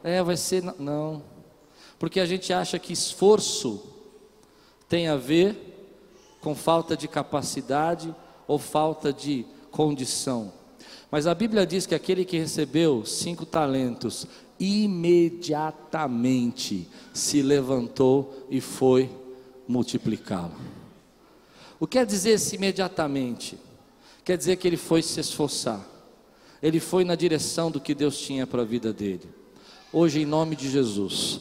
É, 0.05 0.23
vai 0.23 0.37
ser. 0.37 0.62
Não. 0.79 1.25
Porque 1.99 2.21
a 2.21 2.27
gente 2.27 2.53
acha 2.53 2.79
que 2.79 2.93
esforço 2.93 3.83
tem 4.87 5.09
a 5.09 5.17
ver 5.17 5.57
com 6.43 6.55
falta 6.55 6.95
de 6.95 7.09
capacidade 7.09 8.14
ou 8.47 8.59
falta 8.59 9.11
de 9.11 9.47
condição. 9.71 10.53
Mas 11.11 11.27
a 11.27 11.35
Bíblia 11.35 11.67
diz 11.67 11.87
que 11.87 11.95
aquele 11.95 12.27
que 12.27 12.38
recebeu 12.38 13.07
cinco 13.07 13.47
talentos, 13.47 14.27
imediatamente 14.61 16.87
se 17.14 17.40
levantou 17.40 18.47
e 18.51 18.61
foi 18.61 19.11
multiplicá-lo. 19.67 20.53
O 21.81 21.87
que 21.87 21.97
quer 21.99 22.05
dizer 22.05 22.33
esse 22.33 22.57
imediatamente? 22.57 23.59
Quer 24.23 24.37
dizer 24.37 24.57
que 24.57 24.69
ele 24.69 24.77
foi 24.77 25.01
se 25.01 25.19
esforçar, 25.19 25.81
ele 26.62 26.81
foi 26.81 27.05
na 27.05 27.14
direção 27.14 27.71
do 27.71 27.81
que 27.81 27.95
Deus 27.95 28.19
tinha 28.19 28.47
para 28.47 28.61
a 28.62 28.67
vida 28.67 28.93
dele. 28.93 29.43
Hoje, 29.96 30.22
em 30.22 30.26
nome 30.26 30.57
de 30.57 30.68
Jesus, 30.68 31.40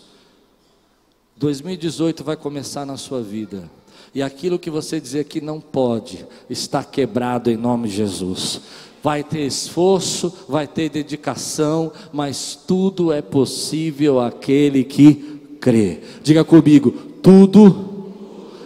2018 1.38 2.24
vai 2.24 2.36
começar 2.36 2.86
na 2.86 2.98
sua 2.98 3.20
vida. 3.20 3.68
E 4.14 4.22
aquilo 4.22 4.60
que 4.60 4.70
você 4.70 5.02
dizer 5.02 5.24
que 5.24 5.42
não 5.42 5.60
pode, 5.60 6.24
está 6.48 6.84
quebrado 6.84 7.50
em 7.50 7.58
nome 7.58 7.90
de 7.90 7.96
Jesus. 7.96 8.62
Vai 9.02 9.24
ter 9.24 9.44
esforço, 9.48 10.32
vai 10.48 10.68
ter 10.68 10.88
dedicação, 10.88 11.92
mas 12.14 12.56
tudo 12.56 13.12
é 13.12 13.24
possível 13.24 14.20
aquele 14.20 14.84
que 14.84 15.56
crê. 15.60 16.02
Diga 16.22 16.44
comigo: 16.44 16.92
tudo 17.24 18.14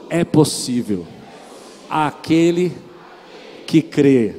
é 0.10 0.26
possível 0.26 1.08
aquele 1.89 2.73
que 3.65 3.82
crê. 3.82 4.36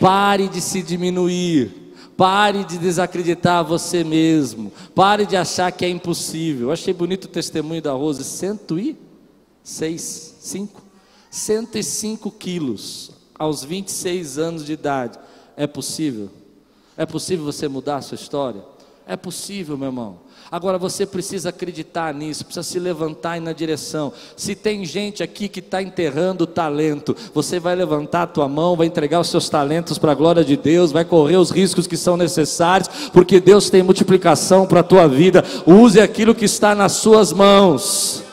Pare 0.00 0.48
de 0.48 0.60
se 0.60 0.82
diminuir. 0.82 1.79
Pare 2.20 2.64
de 2.64 2.76
desacreditar 2.76 3.64
você 3.64 4.04
mesmo. 4.04 4.70
Pare 4.94 5.24
de 5.24 5.38
achar 5.38 5.72
que 5.72 5.86
é 5.86 5.88
impossível. 5.88 6.68
Eu 6.68 6.72
achei 6.72 6.92
bonito 6.92 7.24
o 7.24 7.28
testemunho 7.28 7.80
da 7.80 7.92
Rose. 7.92 8.22
106, 8.22 10.36
5, 10.38 10.82
105 11.30 12.30
quilos 12.32 13.10
aos 13.38 13.64
26 13.64 14.36
anos 14.36 14.66
de 14.66 14.74
idade. 14.74 15.18
É 15.56 15.66
possível? 15.66 16.28
É 16.94 17.06
possível 17.06 17.42
você 17.42 17.68
mudar 17.68 17.96
a 17.96 18.02
sua 18.02 18.16
história? 18.16 18.62
É 19.06 19.16
possível, 19.16 19.78
meu 19.78 19.88
irmão. 19.88 20.18
Agora 20.52 20.78
você 20.78 21.06
precisa 21.06 21.50
acreditar 21.50 22.12
nisso, 22.12 22.44
precisa 22.44 22.64
se 22.64 22.78
levantar 22.80 23.36
e 23.36 23.40
na 23.40 23.52
direção. 23.52 24.12
Se 24.36 24.56
tem 24.56 24.84
gente 24.84 25.22
aqui 25.22 25.48
que 25.48 25.60
está 25.60 25.80
enterrando 25.80 26.44
talento, 26.44 27.16
você 27.32 27.60
vai 27.60 27.76
levantar 27.76 28.22
a 28.22 28.26
tua 28.26 28.48
mão, 28.48 28.74
vai 28.74 28.88
entregar 28.88 29.20
os 29.20 29.28
seus 29.28 29.48
talentos 29.48 29.96
para 29.96 30.10
a 30.10 30.14
glória 30.14 30.44
de 30.44 30.56
Deus, 30.56 30.90
vai 30.90 31.04
correr 31.04 31.36
os 31.36 31.52
riscos 31.52 31.86
que 31.86 31.96
são 31.96 32.16
necessários, 32.16 32.88
porque 33.12 33.38
Deus 33.38 33.70
tem 33.70 33.80
multiplicação 33.80 34.66
para 34.66 34.80
a 34.80 34.84
tua 34.84 35.06
vida. 35.06 35.44
Use 35.64 36.00
aquilo 36.00 36.34
que 36.34 36.46
está 36.46 36.74
nas 36.74 36.92
suas 36.92 37.32
mãos. 37.32 38.24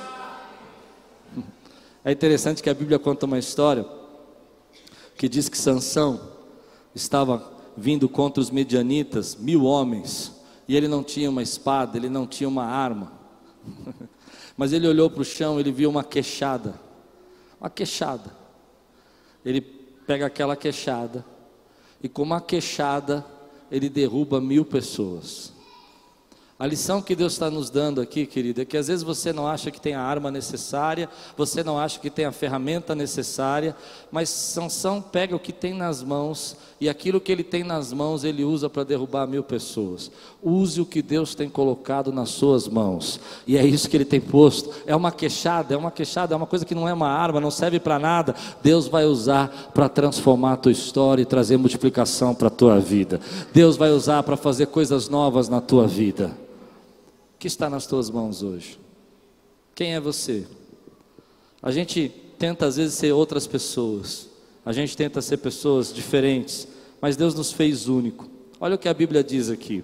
É 2.04 2.12
interessante 2.12 2.64
que 2.64 2.70
a 2.70 2.74
Bíblia 2.74 2.98
conta 2.98 3.28
uma 3.28 3.38
história 3.38 3.86
que 5.16 5.30
diz 5.30 5.50
que 5.50 5.58
Sansão 5.58 6.20
estava 6.96 7.44
vindo 7.76 8.10
contra 8.10 8.42
os 8.42 8.50
medianitas, 8.50 9.36
mil 9.36 9.66
homens 9.66 10.37
e 10.68 10.76
ele 10.76 10.88
não 10.88 11.04
tinha 11.04 11.30
uma 11.30 11.42
espada, 11.42 11.98
ele 11.98 12.10
não 12.10 12.28
tinha 12.28 12.48
uma 12.48 12.66
arma. 12.66 13.12
Mas 14.58 14.74
ele 14.74 14.88
olhou 14.88 15.10
para 15.10 15.22
o 15.22 15.26
chão, 15.26 15.60
ele 15.60 15.72
viu 15.72 15.90
uma 15.90 16.04
queixada. 16.04 16.80
Uma 17.60 17.70
queixada. 17.70 18.36
Ele 19.46 19.62
pega 19.62 20.26
aquela 20.26 20.56
queixada 20.56 21.24
e 22.02 22.08
com 22.08 22.22
uma 22.22 22.42
queixada 22.42 23.26
ele 23.72 23.90
derruba 23.90 24.40
mil 24.40 24.66
pessoas. 24.66 25.54
A 26.60 26.66
lição 26.66 27.04
que 27.04 27.16
Deus 27.16 27.34
está 27.34 27.52
nos 27.52 27.70
dando 27.70 28.02
aqui, 28.02 28.26
querido, 28.26 28.62
é 28.62 28.66
que 28.66 28.78
às 28.78 28.88
vezes 28.88 29.04
você 29.04 29.32
não 29.32 29.48
acha 29.48 29.70
que 29.70 29.80
tem 29.80 29.94
a 29.94 30.02
arma 30.02 30.32
necessária, 30.32 31.08
você 31.36 31.64
não 31.64 31.78
acha 31.78 32.00
que 32.00 32.10
tem 32.10 32.26
a 32.26 32.32
ferramenta 32.32 32.96
necessária, 32.96 33.76
mas 34.12 34.30
Sansão 34.30 35.00
pega 35.00 35.36
o 35.36 35.40
que 35.40 35.54
tem 35.54 35.74
nas 35.74 36.02
mãos 36.02 36.58
e 36.80 36.88
aquilo 36.88 37.20
que 37.20 37.32
ele 37.32 37.44
tem 37.44 37.64
nas 37.64 37.92
mãos 37.92 38.24
ele 38.24 38.44
usa 38.44 38.70
para 38.70 38.84
derrubar 38.84 39.28
mil 39.28 39.42
pessoas. 39.42 40.12
Use 40.44 40.80
o 40.80 40.86
que 40.86 41.02
Deus 41.02 41.34
tem 41.34 41.50
colocado 41.50 42.12
nas 42.12 42.30
suas 42.30 42.68
mãos, 42.68 43.20
e 43.48 43.58
é 43.58 43.66
isso 43.66 43.90
que 43.90 43.98
ele 43.98 44.06
tem 44.06 44.22
posto. 44.22 44.72
É 44.86 44.96
uma 44.96 45.12
queixada, 45.12 45.74
é 45.74 45.78
uma 45.78 45.92
queixada, 45.92 46.34
é 46.34 46.38
uma 46.38 46.46
coisa 46.46 46.66
que 46.66 46.76
não 46.76 46.88
é 46.88 46.94
uma 46.94 47.10
arma, 47.10 47.42
não 47.42 47.50
serve 47.50 47.80
para 47.80 47.98
nada. 47.98 48.36
Deus 48.62 48.88
vai 48.88 49.06
usar 49.06 49.72
para 49.74 49.90
transformar 49.90 50.54
a 50.54 50.58
tua 50.58 50.72
história 50.72 51.22
e 51.22 51.26
trazer 51.26 51.58
multiplicação 51.58 52.36
para 52.36 52.48
a 52.48 52.52
tua 52.52 52.80
vida. 52.80 53.20
Deus 53.52 53.76
vai 53.76 53.92
usar 53.92 54.22
para 54.24 54.38
fazer 54.38 54.68
coisas 54.68 55.10
novas 55.10 55.50
na 55.50 55.62
tua 55.62 55.88
vida. 55.88 56.38
O 57.36 57.40
que 57.40 57.48
está 57.48 57.70
nas 57.70 57.88
tuas 57.88 58.10
mãos 58.10 58.44
hoje? 58.44 58.80
Quem 59.74 59.94
é 59.94 60.00
você? 60.00 60.46
A 61.62 61.72
gente 61.72 62.12
tenta 62.38 62.66
às 62.66 62.78
vezes 62.78 62.96
ser 62.96 63.12
outras 63.12 63.48
pessoas, 63.48 64.28
a 64.68 64.74
gente 64.74 64.98
tenta 64.98 65.22
ser 65.22 65.38
pessoas 65.38 65.94
diferentes, 65.94 66.68
mas 67.00 67.16
Deus 67.16 67.34
nos 67.34 67.54
fez 67.54 67.88
único. 67.88 68.30
Olha 68.60 68.76
o 68.76 68.78
que 68.78 68.90
a 68.90 68.94
Bíblia 68.94 69.24
diz 69.24 69.50
aqui. 69.50 69.82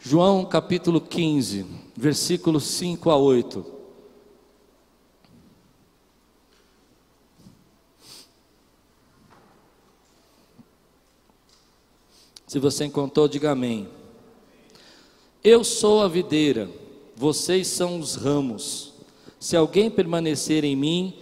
João 0.00 0.44
capítulo 0.44 1.00
15, 1.00 1.64
versículos 1.96 2.64
5 2.64 3.08
a 3.08 3.16
8. 3.16 3.64
Se 12.48 12.58
você 12.58 12.86
encontrou, 12.86 13.28
diga 13.28 13.52
amém. 13.52 13.88
Eu 15.44 15.62
sou 15.62 16.02
a 16.02 16.08
videira, 16.08 16.68
vocês 17.14 17.68
são 17.68 18.00
os 18.00 18.16
ramos. 18.16 18.92
Se 19.38 19.56
alguém 19.56 19.88
permanecer 19.88 20.64
em 20.64 20.74
mim 20.74 21.21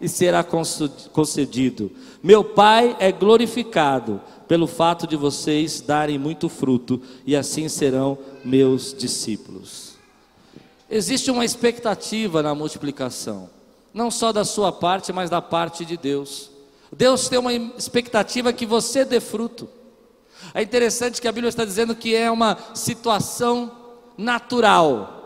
e 0.00 0.08
será 0.08 0.44
concedido. 0.44 1.90
Meu 2.22 2.44
Pai 2.44 2.96
é 2.98 3.10
glorificado 3.10 4.20
pelo 4.48 4.66
fato 4.66 5.06
de 5.06 5.16
vocês 5.16 5.80
darem 5.80 6.18
muito 6.18 6.48
fruto 6.48 7.00
e 7.24 7.34
assim 7.34 7.68
serão 7.68 8.18
meus 8.44 8.94
discípulos. 8.94 9.94
Existe 10.88 11.30
uma 11.30 11.44
expectativa 11.44 12.42
na 12.42 12.54
multiplicação, 12.54 13.50
não 13.92 14.10
só 14.10 14.32
da 14.32 14.44
sua 14.44 14.70
parte, 14.70 15.12
mas 15.12 15.28
da 15.28 15.42
parte 15.42 15.84
de 15.84 15.96
Deus. 15.96 16.50
Deus 16.92 17.28
tem 17.28 17.38
uma 17.38 17.52
expectativa 17.52 18.52
que 18.52 18.64
você 18.64 19.04
dê 19.04 19.18
fruto. 19.18 19.68
É 20.54 20.62
interessante 20.62 21.20
que 21.20 21.26
a 21.26 21.32
Bíblia 21.32 21.48
está 21.48 21.64
dizendo 21.64 21.94
que 21.94 22.14
é 22.14 22.30
uma 22.30 22.56
situação 22.74 23.72
natural 24.16 25.16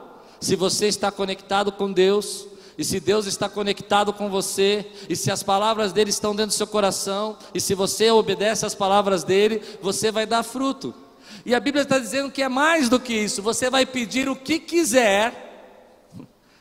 se 0.40 0.56
você 0.56 0.86
está 0.86 1.10
conectado 1.12 1.70
com 1.70 1.92
Deus, 1.92 2.46
e 2.80 2.84
se 2.84 2.98
Deus 2.98 3.26
está 3.26 3.46
conectado 3.46 4.10
com 4.10 4.30
você, 4.30 4.86
e 5.06 5.14
se 5.14 5.30
as 5.30 5.42
palavras 5.42 5.92
dele 5.92 6.08
estão 6.08 6.34
dentro 6.34 6.52
do 6.52 6.56
seu 6.56 6.66
coração, 6.66 7.36
e 7.52 7.60
se 7.60 7.74
você 7.74 8.10
obedece 8.10 8.64
às 8.64 8.74
palavras 8.74 9.22
dele, 9.22 9.60
você 9.82 10.10
vai 10.10 10.24
dar 10.24 10.42
fruto. 10.42 10.94
E 11.44 11.54
a 11.54 11.60
Bíblia 11.60 11.82
está 11.82 11.98
dizendo 11.98 12.30
que 12.30 12.42
é 12.42 12.48
mais 12.48 12.88
do 12.88 12.98
que 12.98 13.12
isso: 13.12 13.42
você 13.42 13.68
vai 13.68 13.84
pedir 13.84 14.30
o 14.30 14.34
que 14.34 14.58
quiser, 14.58 15.76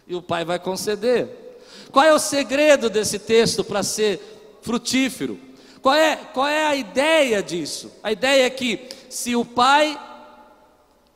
e 0.05 0.13
o 0.13 0.21
Pai 0.21 0.43
vai 0.43 0.59
conceder. 0.59 1.61
Qual 1.89 2.03
é 2.03 2.13
o 2.13 2.19
segredo 2.19 2.89
desse 2.89 3.17
texto 3.17 3.63
para 3.63 3.81
ser 3.81 4.59
frutífero? 4.61 5.39
Qual 5.81 5.95
é, 5.95 6.17
qual 6.17 6.49
é 6.49 6.65
a 6.65 6.75
ideia 6.75 7.41
disso? 7.41 7.93
A 8.03 8.11
ideia 8.11 8.45
é 8.45 8.49
que 8.49 8.89
se 9.09 9.37
o 9.37 9.45
Pai 9.45 9.97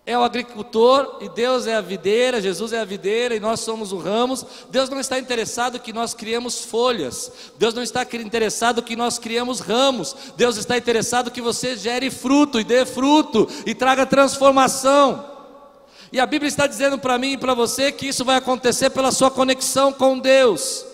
é 0.05 0.17
o 0.17 0.23
agricultor 0.23 1.19
e 1.21 1.29
Deus 1.29 1.65
é 1.65 1.75
a 1.75 1.81
videira, 1.81 2.41
Jesus 2.41 2.73
é 2.73 2.79
a 2.79 2.85
videira 2.85 3.35
e 3.35 3.39
nós 3.39 3.61
somos 3.61 3.93
o 3.93 3.97
ramos. 3.97 4.45
Deus 4.69 4.89
não 4.89 4.99
está 4.99 5.17
interessado 5.17 5.79
que 5.79 5.93
nós 5.93 6.13
criemos 6.13 6.65
folhas. 6.65 7.31
Deus 7.57 7.73
não 7.73 7.81
está 7.81 8.03
interessado 8.03 8.83
que 8.83 8.97
nós 8.97 9.17
criemos 9.17 9.61
ramos. 9.61 10.13
Deus 10.35 10.57
está 10.57 10.77
interessado 10.77 11.31
que 11.31 11.41
você 11.41 11.77
gere 11.77 12.11
fruto 12.11 12.59
e 12.59 12.65
dê 12.65 12.85
fruto 12.85 13.47
e 13.65 13.73
traga 13.73 14.05
transformação. 14.05 15.31
E 16.11 16.19
a 16.19 16.25
Bíblia 16.25 16.49
está 16.49 16.67
dizendo 16.67 16.99
para 16.99 17.17
mim 17.17 17.33
e 17.33 17.37
para 17.37 17.53
você 17.53 17.89
que 17.89 18.07
isso 18.07 18.25
vai 18.25 18.35
acontecer 18.35 18.89
pela 18.89 19.11
sua 19.11 19.31
conexão 19.31 19.93
com 19.93 20.19
Deus. 20.19 20.85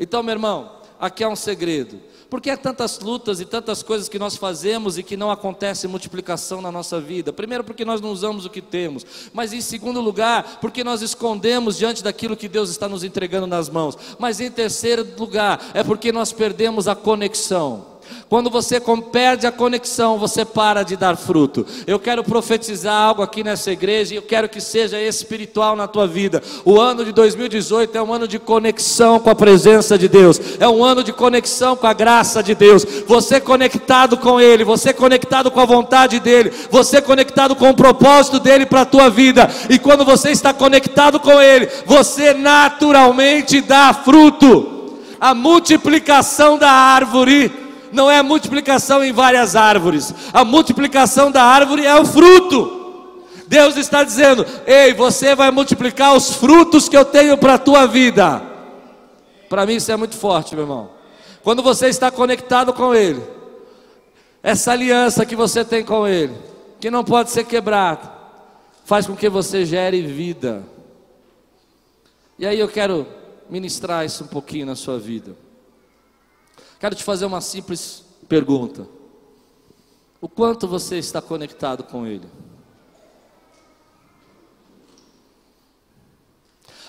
Então, 0.00 0.22
meu 0.22 0.32
irmão, 0.32 0.72
aqui 0.98 1.22
há 1.22 1.28
um 1.28 1.36
segredo. 1.36 2.00
Por 2.28 2.40
que 2.40 2.50
há 2.50 2.56
tantas 2.56 2.98
lutas 3.00 3.40
e 3.40 3.44
tantas 3.44 3.82
coisas 3.82 4.08
que 4.08 4.18
nós 4.18 4.36
fazemos 4.36 4.98
e 4.98 5.02
que 5.02 5.16
não 5.16 5.30
acontece 5.30 5.86
multiplicação 5.86 6.60
na 6.60 6.72
nossa 6.72 7.00
vida? 7.00 7.32
Primeiro, 7.32 7.64
porque 7.64 7.84
nós 7.84 8.00
não 8.00 8.10
usamos 8.10 8.44
o 8.44 8.50
que 8.50 8.60
temos, 8.60 9.04
mas 9.32 9.52
em 9.52 9.60
segundo 9.60 10.00
lugar, 10.00 10.58
porque 10.60 10.82
nós 10.82 11.02
escondemos 11.02 11.76
diante 11.78 12.02
daquilo 12.02 12.36
que 12.36 12.48
Deus 12.48 12.70
está 12.70 12.88
nos 12.88 13.04
entregando 13.04 13.46
nas 13.46 13.68
mãos. 13.68 13.96
Mas 14.18 14.40
em 14.40 14.50
terceiro 14.50 15.06
lugar, 15.18 15.70
é 15.74 15.82
porque 15.82 16.12
nós 16.12 16.32
perdemos 16.32 16.88
a 16.88 16.94
conexão. 16.94 17.93
Quando 18.28 18.50
você 18.50 18.80
perde 19.12 19.46
a 19.46 19.52
conexão, 19.52 20.18
você 20.18 20.44
para 20.44 20.82
de 20.82 20.96
dar 20.96 21.16
fruto. 21.16 21.66
Eu 21.86 21.98
quero 21.98 22.24
profetizar 22.24 22.94
algo 22.94 23.22
aqui 23.22 23.44
nessa 23.44 23.70
igreja 23.70 24.14
e 24.14 24.16
eu 24.16 24.22
quero 24.22 24.48
que 24.48 24.60
seja 24.60 25.00
espiritual 25.00 25.76
na 25.76 25.86
tua 25.86 26.06
vida. 26.06 26.42
O 26.64 26.80
ano 26.80 27.04
de 27.04 27.12
2018 27.12 27.96
é 27.96 28.02
um 28.02 28.12
ano 28.12 28.26
de 28.26 28.38
conexão 28.38 29.20
com 29.20 29.30
a 29.30 29.34
presença 29.34 29.96
de 29.98 30.08
Deus, 30.08 30.40
é 30.58 30.68
um 30.68 30.82
ano 30.82 31.04
de 31.04 31.12
conexão 31.12 31.76
com 31.76 31.86
a 31.86 31.92
graça 31.92 32.42
de 32.42 32.54
Deus. 32.54 32.84
Você 33.06 33.40
conectado 33.40 34.16
com 34.16 34.40
Ele, 34.40 34.64
você 34.64 34.92
conectado 34.92 35.50
com 35.50 35.60
a 35.60 35.64
vontade 35.64 36.18
dEle, 36.18 36.52
você 36.70 37.00
conectado 37.00 37.54
com 37.54 37.70
o 37.70 37.74
propósito 37.74 38.40
dEle 38.40 38.66
para 38.66 38.80
a 38.80 38.86
tua 38.86 39.10
vida. 39.10 39.48
E 39.68 39.78
quando 39.78 40.04
você 40.04 40.30
está 40.30 40.52
conectado 40.52 41.20
com 41.20 41.40
Ele, 41.40 41.68
você 41.86 42.34
naturalmente 42.34 43.60
dá 43.60 43.92
fruto. 43.92 44.72
A 45.20 45.34
multiplicação 45.34 46.58
da 46.58 46.70
árvore 46.70 47.63
não 47.94 48.10
é 48.10 48.18
a 48.18 48.22
multiplicação 48.22 49.02
em 49.02 49.12
várias 49.12 49.54
árvores, 49.56 50.12
a 50.32 50.44
multiplicação 50.44 51.30
da 51.30 51.42
árvore 51.42 51.86
é 51.86 51.94
o 51.94 52.04
fruto. 52.04 52.82
Deus 53.46 53.76
está 53.76 54.02
dizendo: 54.02 54.44
Ei, 54.66 54.92
você 54.92 55.34
vai 55.34 55.50
multiplicar 55.50 56.14
os 56.14 56.34
frutos 56.34 56.88
que 56.88 56.96
eu 56.96 57.04
tenho 57.04 57.38
para 57.38 57.54
a 57.54 57.58
tua 57.58 57.86
vida. 57.86 58.42
Para 59.48 59.64
mim 59.64 59.76
isso 59.76 59.92
é 59.92 59.96
muito 59.96 60.16
forte, 60.16 60.54
meu 60.54 60.64
irmão. 60.64 60.90
Quando 61.42 61.62
você 61.62 61.86
está 61.88 62.10
conectado 62.10 62.72
com 62.72 62.94
Ele, 62.94 63.22
essa 64.42 64.72
aliança 64.72 65.24
que 65.24 65.36
você 65.36 65.64
tem 65.64 65.84
com 65.84 66.08
Ele, 66.08 66.34
que 66.80 66.90
não 66.90 67.04
pode 67.04 67.30
ser 67.30 67.44
quebrada, 67.44 68.10
faz 68.84 69.06
com 69.06 69.14
que 69.14 69.28
você 69.28 69.64
gere 69.64 70.02
vida. 70.02 70.64
E 72.38 72.46
aí 72.46 72.58
eu 72.58 72.68
quero 72.68 73.06
ministrar 73.48 74.04
isso 74.04 74.24
um 74.24 74.26
pouquinho 74.26 74.66
na 74.66 74.74
sua 74.74 74.98
vida. 74.98 75.43
Quero 76.84 76.96
te 76.96 77.02
fazer 77.02 77.24
uma 77.24 77.40
simples 77.40 78.04
pergunta: 78.28 78.86
o 80.20 80.28
quanto 80.28 80.68
você 80.68 80.98
está 80.98 81.22
conectado 81.22 81.82
com 81.82 82.06
Ele? 82.06 82.28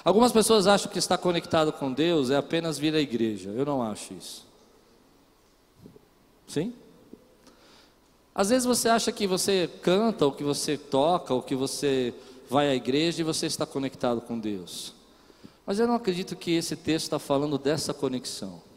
Algumas 0.04 0.34
pessoas 0.34 0.68
acham 0.68 0.92
que 0.92 1.00
estar 1.00 1.18
conectado 1.18 1.72
com 1.72 1.94
Deus 1.94 2.30
é 2.30 2.36
apenas 2.36 2.78
vir 2.78 2.94
à 2.94 3.00
igreja. 3.00 3.52
Eu 3.52 3.64
não 3.64 3.82
acho 3.82 4.14
isso. 4.16 4.46
Sim? 6.46 6.74
Às 8.36 8.50
vezes 8.50 8.66
você 8.66 8.90
acha 8.90 9.14
que 9.14 9.26
você 9.26 9.70
canta, 9.82 10.26
ou 10.26 10.34
que 10.34 10.44
você 10.44 10.78
toca, 10.78 11.34
ou 11.34 11.42
que 11.42 11.56
você 11.56 12.14
vai 12.50 12.68
à 12.68 12.76
igreja 12.76 13.22
e 13.22 13.24
você 13.24 13.46
está 13.46 13.66
conectado 13.66 14.20
com 14.20 14.38
Deus. 14.38 14.94
Mas 15.66 15.80
eu 15.80 15.88
não 15.88 15.96
acredito 15.96 16.36
que 16.36 16.52
esse 16.52 16.76
texto 16.76 17.06
está 17.06 17.18
falando 17.18 17.58
dessa 17.58 17.94
conexão. 17.94 18.75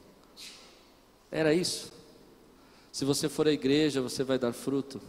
Era 1.31 1.53
isso. 1.53 1.93
Se 2.91 3.05
você 3.05 3.29
for 3.29 3.47
à 3.47 3.53
igreja, 3.53 4.01
você 4.01 4.25
vai 4.25 4.39
dar 4.39 4.53
fruto. 4.53 5.01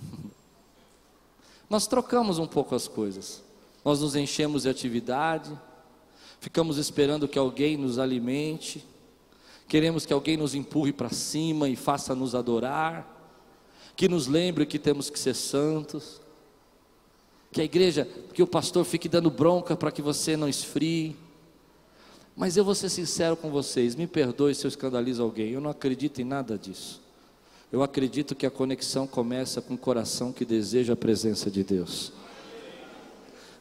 Nós 1.68 1.86
trocamos 1.86 2.38
um 2.38 2.46
pouco 2.46 2.74
as 2.74 2.86
coisas. 2.86 3.42
Nós 3.84 4.00
nos 4.00 4.16
enchemos 4.16 4.62
de 4.62 4.68
atividade, 4.68 5.56
ficamos 6.40 6.76
esperando 6.76 7.28
que 7.28 7.38
alguém 7.38 7.76
nos 7.76 7.98
alimente, 7.98 8.84
queremos 9.68 10.04
que 10.04 10.12
alguém 10.12 10.36
nos 10.36 10.54
empurre 10.54 10.92
para 10.92 11.08
cima 11.08 11.68
e 11.68 11.76
faça 11.76 12.14
nos 12.14 12.34
adorar, 12.34 13.16
que 13.96 14.08
nos 14.08 14.26
lembre 14.26 14.66
que 14.66 14.78
temos 14.78 15.08
que 15.08 15.18
ser 15.18 15.34
santos, 15.34 16.20
que 17.52 17.60
a 17.60 17.64
igreja, 17.64 18.06
que 18.34 18.42
o 18.42 18.46
pastor 18.46 18.84
fique 18.84 19.08
dando 19.08 19.30
bronca 19.30 19.76
para 19.76 19.90
que 19.90 20.02
você 20.02 20.36
não 20.36 20.48
esfrie. 20.48 21.16
Mas 22.36 22.56
eu 22.56 22.64
vou 22.64 22.74
ser 22.74 22.90
sincero 22.90 23.34
com 23.34 23.50
vocês, 23.50 23.94
me 23.94 24.06
perdoe 24.06 24.54
se 24.54 24.66
eu 24.66 24.68
escandalizo 24.68 25.22
alguém, 25.22 25.52
eu 25.52 25.60
não 25.60 25.70
acredito 25.70 26.20
em 26.20 26.24
nada 26.24 26.58
disso. 26.58 27.00
Eu 27.72 27.82
acredito 27.82 28.34
que 28.34 28.44
a 28.44 28.50
conexão 28.50 29.06
começa 29.06 29.62
com 29.62 29.74
o 29.74 29.78
coração 29.78 30.32
que 30.32 30.44
deseja 30.44 30.92
a 30.92 30.96
presença 30.96 31.50
de 31.50 31.64
Deus. 31.64 32.12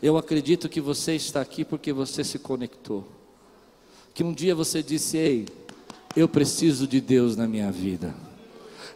Eu 0.01 0.17
acredito 0.17 0.67
que 0.67 0.81
você 0.81 1.15
está 1.15 1.41
aqui 1.41 1.63
porque 1.63 1.93
você 1.93 2.23
se 2.23 2.37
conectou. 2.37 3.07
Que 4.13 4.23
um 4.23 4.33
dia 4.33 4.53
você 4.53 4.83
disse: 4.83 5.17
Ei, 5.17 5.45
eu 6.15 6.27
preciso 6.27 6.85
de 6.85 7.01
Deus 7.01 7.35
na 7.35 7.47
minha 7.47 7.71
vida 7.71 8.13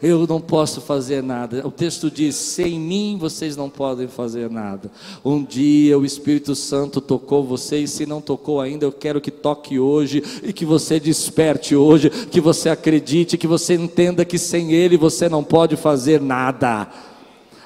eu 0.02 0.26
não 0.26 0.40
posso 0.40 0.80
fazer 0.80 1.22
nada. 1.22 1.66
O 1.68 1.72
texto 1.72 2.10
diz: 2.10 2.36
sem 2.36 2.80
mim 2.80 3.18
vocês 3.20 3.58
não 3.58 3.70
podem 3.70 4.08
fazer 4.08 4.50
nada. 4.50 4.90
Um 5.24 5.44
dia 5.44 5.98
o 5.98 6.06
Espírito 6.06 6.56
Santo 6.56 7.02
tocou 7.02 7.44
você, 7.44 7.80
e 7.80 7.88
se 7.88 8.06
não 8.06 8.22
tocou 8.22 8.62
ainda, 8.62 8.86
eu 8.86 8.92
quero 8.92 9.20
que 9.20 9.32
toque 9.32 9.78
hoje 9.78 10.24
e 10.44 10.54
que 10.54 10.66
você 10.66 11.00
desperte 11.00 11.76
hoje, 11.76 12.10
que 12.10 12.40
você 12.40 12.70
acredite, 12.70 13.38
que 13.38 13.48
você 13.48 13.74
entenda 13.74 14.24
que 14.24 14.38
sem 14.38 14.72
Ele 14.72 14.98
você 14.98 15.28
não 15.28 15.44
pode 15.44 15.76
fazer 15.76 16.22
nada. 16.22 16.88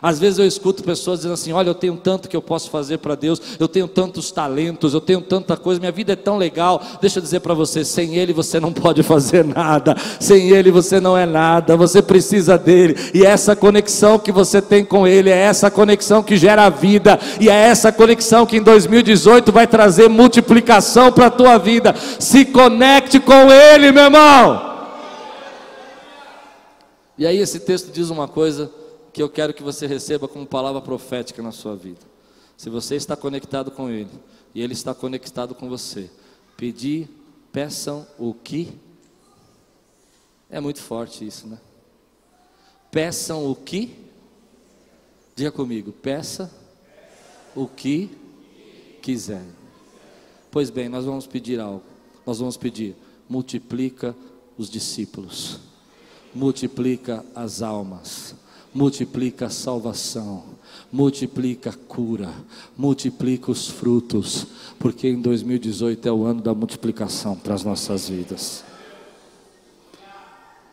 Às 0.03 0.19
vezes 0.19 0.37
eu 0.37 0.45
escuto 0.45 0.83
pessoas 0.83 1.19
dizendo 1.19 1.35
assim: 1.35 1.53
Olha, 1.53 1.69
eu 1.69 1.73
tenho 1.73 1.95
tanto 1.95 2.27
que 2.27 2.35
eu 2.35 2.41
posso 2.41 2.69
fazer 2.69 2.97
para 2.97 3.15
Deus, 3.15 3.41
eu 3.57 3.69
tenho 3.69 3.87
tantos 3.87 4.31
talentos, 4.31 4.93
eu 4.93 4.99
tenho 4.99 5.21
tanta 5.21 5.55
coisa, 5.55 5.79
minha 5.79 5.93
vida 5.93 6.11
é 6.11 6.15
tão 6.17 6.37
legal. 6.37 6.81
Deixa 6.99 7.19
eu 7.19 7.23
dizer 7.23 7.39
para 7.39 7.53
você: 7.53 7.85
sem 7.85 8.17
Ele 8.17 8.33
você 8.33 8.59
não 8.59 8.73
pode 8.73 9.01
fazer 9.07 9.45
nada, 9.45 9.95
sem 10.19 10.49
Ele 10.49 10.71
você 10.71 10.99
não 10.99 11.17
é 11.17 11.25
nada, 11.25 11.77
você 11.77 12.01
precisa 12.01 12.57
dele, 12.57 12.97
e 13.13 13.25
é 13.25 13.29
essa 13.29 13.55
conexão 13.55 14.19
que 14.19 14.29
você 14.29 14.61
tem 14.61 14.83
com 14.83 15.07
Ele, 15.07 15.29
é 15.29 15.37
essa 15.37 15.71
conexão 15.71 16.21
que 16.21 16.35
gera 16.35 16.67
vida, 16.67 17.17
e 17.39 17.47
é 17.47 17.53
essa 17.53 17.89
conexão 17.89 18.45
que 18.45 18.57
em 18.57 18.61
2018 18.61 19.53
vai 19.53 19.67
trazer 19.67 20.09
multiplicação 20.09 21.13
para 21.13 21.27
a 21.27 21.31
tua 21.31 21.57
vida. 21.57 21.95
Se 22.19 22.43
conecte 22.43 23.21
com 23.21 23.49
Ele, 23.49 23.93
meu 23.93 24.03
irmão. 24.03 24.73
E 27.17 27.25
aí 27.25 27.37
esse 27.37 27.61
texto 27.61 27.89
diz 27.89 28.09
uma 28.09 28.27
coisa 28.27 28.82
que 29.13 29.21
eu 29.21 29.29
quero 29.29 29.53
que 29.53 29.61
você 29.61 29.85
receba 29.85 30.27
como 30.27 30.45
palavra 30.45 30.81
profética 30.81 31.41
na 31.43 31.51
sua 31.51 31.75
vida. 31.75 32.01
Se 32.57 32.67
você 32.69 32.95
está 32.95 33.15
conectado 33.15 33.69
com 33.69 33.89
Ele 33.89 34.09
e 34.55 34.61
Ele 34.61 34.73
está 34.73 34.93
conectado 34.93 35.53
com 35.53 35.69
você, 35.69 36.09
pedir, 36.57 37.07
peçam 37.51 38.07
o 38.17 38.33
que? 38.33 38.73
É 40.49 40.59
muito 40.59 40.81
forte 40.81 41.25
isso, 41.25 41.47
né? 41.47 41.59
Peçam 42.91 43.49
o 43.49 43.55
que? 43.55 43.95
Diga 45.35 45.51
comigo, 45.51 45.91
peça 45.91 46.51
o 47.55 47.67
que 47.67 48.09
quiser. 49.01 49.43
Pois 50.49 50.71
bem, 50.71 50.89
nós 50.89 51.05
vamos 51.05 51.27
pedir 51.27 51.59
algo. 51.59 51.83
Nós 52.25 52.39
vamos 52.39 52.57
pedir, 52.57 52.95
multiplica 53.29 54.15
os 54.57 54.69
discípulos, 54.69 55.59
multiplica 56.33 57.25
as 57.35 57.61
almas 57.61 58.35
multiplica 58.73 59.45
a 59.45 59.49
salvação, 59.49 60.43
multiplica 60.91 61.69
a 61.69 61.73
cura, 61.73 62.33
multiplica 62.75 63.51
os 63.51 63.67
frutos, 63.67 64.47
porque 64.79 65.07
em 65.07 65.21
2018 65.21 66.07
é 66.07 66.11
o 66.11 66.23
ano 66.23 66.41
da 66.41 66.53
multiplicação 66.53 67.35
para 67.35 67.53
as 67.53 67.63
nossas 67.63 68.09
vidas. 68.09 68.63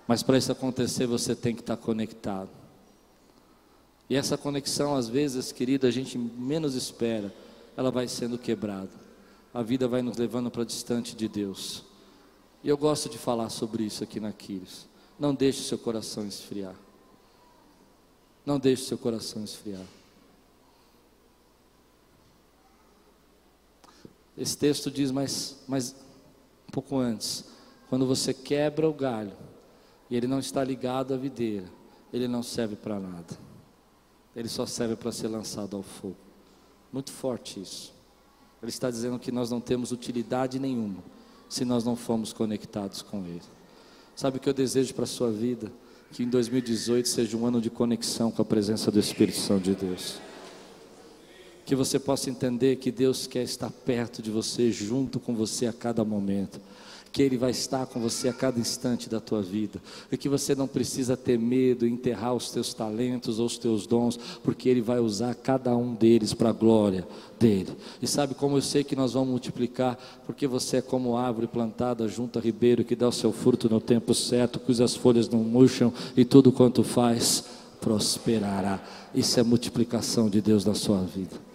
Mas 0.09 0.23
para 0.23 0.39
isso 0.39 0.51
acontecer, 0.51 1.07
você 1.07 1.37
tem 1.37 1.55
que 1.55 1.61
estar 1.61 1.77
conectado. 1.77 2.51
E 4.09 4.17
essa 4.17 4.37
conexão, 4.37 4.97
às 4.97 5.09
vezes, 5.09 5.53
querida, 5.53 5.87
a 5.87 5.91
gente 5.91 6.19
menos 6.19 6.75
espera, 6.75 7.33
ela 7.77 7.93
vai 7.93 8.09
sendo 8.09 8.37
quebrada. 8.37 8.91
A 9.55 9.63
vida 9.63 9.87
vai 9.87 10.03
nos 10.03 10.17
levando 10.17 10.51
para 10.51 10.65
distante 10.65 11.15
de 11.15 11.29
Deus. 11.29 11.85
E 12.65 12.69
eu 12.69 12.77
gosto 12.77 13.09
de 13.09 13.19
falar 13.19 13.51
sobre 13.51 13.85
isso 13.85 14.03
aqui 14.03 14.19
na 14.19 14.33
Quiris. 14.33 14.89
Não 15.19 15.33
deixe 15.33 15.63
seu 15.63 15.79
coração 15.79 16.27
esfriar. 16.27 16.75
Não 18.51 18.59
deixe 18.59 18.83
seu 18.83 18.99
coração 18.99 19.45
esfriar. 19.45 19.87
Esse 24.37 24.59
texto 24.59 24.91
diz 24.91 25.13
mais, 25.13 25.57
mais 25.69 25.95
um 26.69 26.73
pouco 26.73 26.99
antes: 26.99 27.45
quando 27.89 28.05
você 28.05 28.35
quebra 28.35 28.91
o 28.91 28.93
galho 28.93 29.37
e 30.11 30.17
ele 30.17 30.27
não 30.27 30.41
está 30.41 30.65
ligado 30.65 31.15
à 31.15 31.17
videira, 31.17 31.69
ele 32.13 32.27
não 32.27 32.43
serve 32.43 32.75
para 32.75 32.99
nada. 32.99 33.39
Ele 34.35 34.49
só 34.49 34.67
serve 34.67 34.97
para 34.97 35.13
ser 35.13 35.29
lançado 35.29 35.77
ao 35.77 35.85
fogo. 35.85 36.17
Muito 36.93 37.13
forte 37.13 37.61
isso. 37.61 37.95
Ele 38.61 38.71
está 38.71 38.91
dizendo 38.91 39.17
que 39.21 39.31
nós 39.31 39.49
não 39.49 39.61
temos 39.61 39.93
utilidade 39.93 40.59
nenhuma 40.59 41.05
se 41.49 41.65
nós 41.65 41.85
não 41.85 41.95
formos 41.95 42.33
conectados 42.33 43.01
com 43.01 43.25
Ele. 43.27 43.43
Sabe 44.17 44.39
o 44.39 44.41
que 44.41 44.49
eu 44.49 44.55
desejo 44.55 44.93
para 44.93 45.05
a 45.05 45.07
sua 45.07 45.31
vida? 45.31 45.71
Que 46.13 46.23
em 46.23 46.29
2018 46.29 47.09
seja 47.09 47.37
um 47.37 47.47
ano 47.47 47.61
de 47.61 47.71
conexão 47.71 48.31
com 48.31 48.43
a 48.43 48.45
presença 48.45 48.91
do 48.91 48.99
Espírito 48.99 49.39
Santo 49.39 49.65
de 49.65 49.75
Deus. 49.75 50.17
Que 51.65 51.75
você 51.75 51.99
possa 51.99 52.29
entender 52.29 52.77
que 52.77 52.91
Deus 52.91 53.27
quer 53.27 53.43
estar 53.43 53.71
perto 53.71 54.21
de 54.21 54.31
você, 54.31 54.73
junto 54.73 55.21
com 55.21 55.35
você 55.35 55.67
a 55.67 55.73
cada 55.73 56.05
momento 56.05 56.61
que 57.13 57.23
Ele 57.23 57.37
vai 57.37 57.51
estar 57.51 57.87
com 57.87 58.01
você 58.01 58.29
a 58.29 58.33
cada 58.33 58.59
instante 58.61 59.09
da 59.09 59.21
tua 59.21 59.43
vida, 59.43 59.81
e 60.11 60.17
que 60.17 60.29
você 60.29 60.55
não 60.55 60.69
precisa 60.69 61.17
ter 61.17 61.39
medo, 61.39 61.87
enterrar 61.87 62.35
os 62.35 62.51
teus 62.51 62.73
talentos 62.73 63.39
ou 63.39 63.47
os 63.47 63.59
teus 63.59 63.87
dons, 63.87 64.19
porque 64.43 64.69
Ele 64.69 64.81
vai 64.81 65.01
usar 65.01 65.35
cada 65.35 65.77
um 65.77 65.95
deles 65.95 66.33
para 66.33 66.51
a 66.51 66.53
glória 66.53 67.07
dele. 67.39 67.77
E 68.01 68.07
sabe 68.07 68.35
como 68.35 68.57
eu 68.57 68.63
sei 68.63 68.85
que 68.85 68.95
nós 68.95 69.13
vamos 69.15 69.31
multiplicar? 69.31 69.99
Porque 70.27 70.47
você 70.47 70.79
é 70.79 70.83
como 70.83 71.17
árvore 71.17 71.47
plantada 71.47 72.07
junto 72.07 72.39
a 72.39 72.43
ribeiro, 72.43 72.85
que 72.85 72.95
dá 72.95 73.09
o 73.09 73.13
seu 73.13 73.33
fruto 73.33 73.69
no 73.69 73.81
tempo 73.81 74.15
certo, 74.15 74.61
cujas 74.61 74.95
folhas 74.95 75.29
não 75.29 75.41
murcham, 75.41 75.93
e 76.17 76.25
tudo 76.25 76.53
quanto 76.53 76.85
faz 76.85 77.45
prosperará. 77.81 78.81
Isso 79.15 79.41
é 79.41 79.43
multiplicação 79.43 80.29
de 80.29 80.41
Deus 80.41 80.65
na 80.65 80.75
sua 80.75 81.01
vida. 81.03 81.50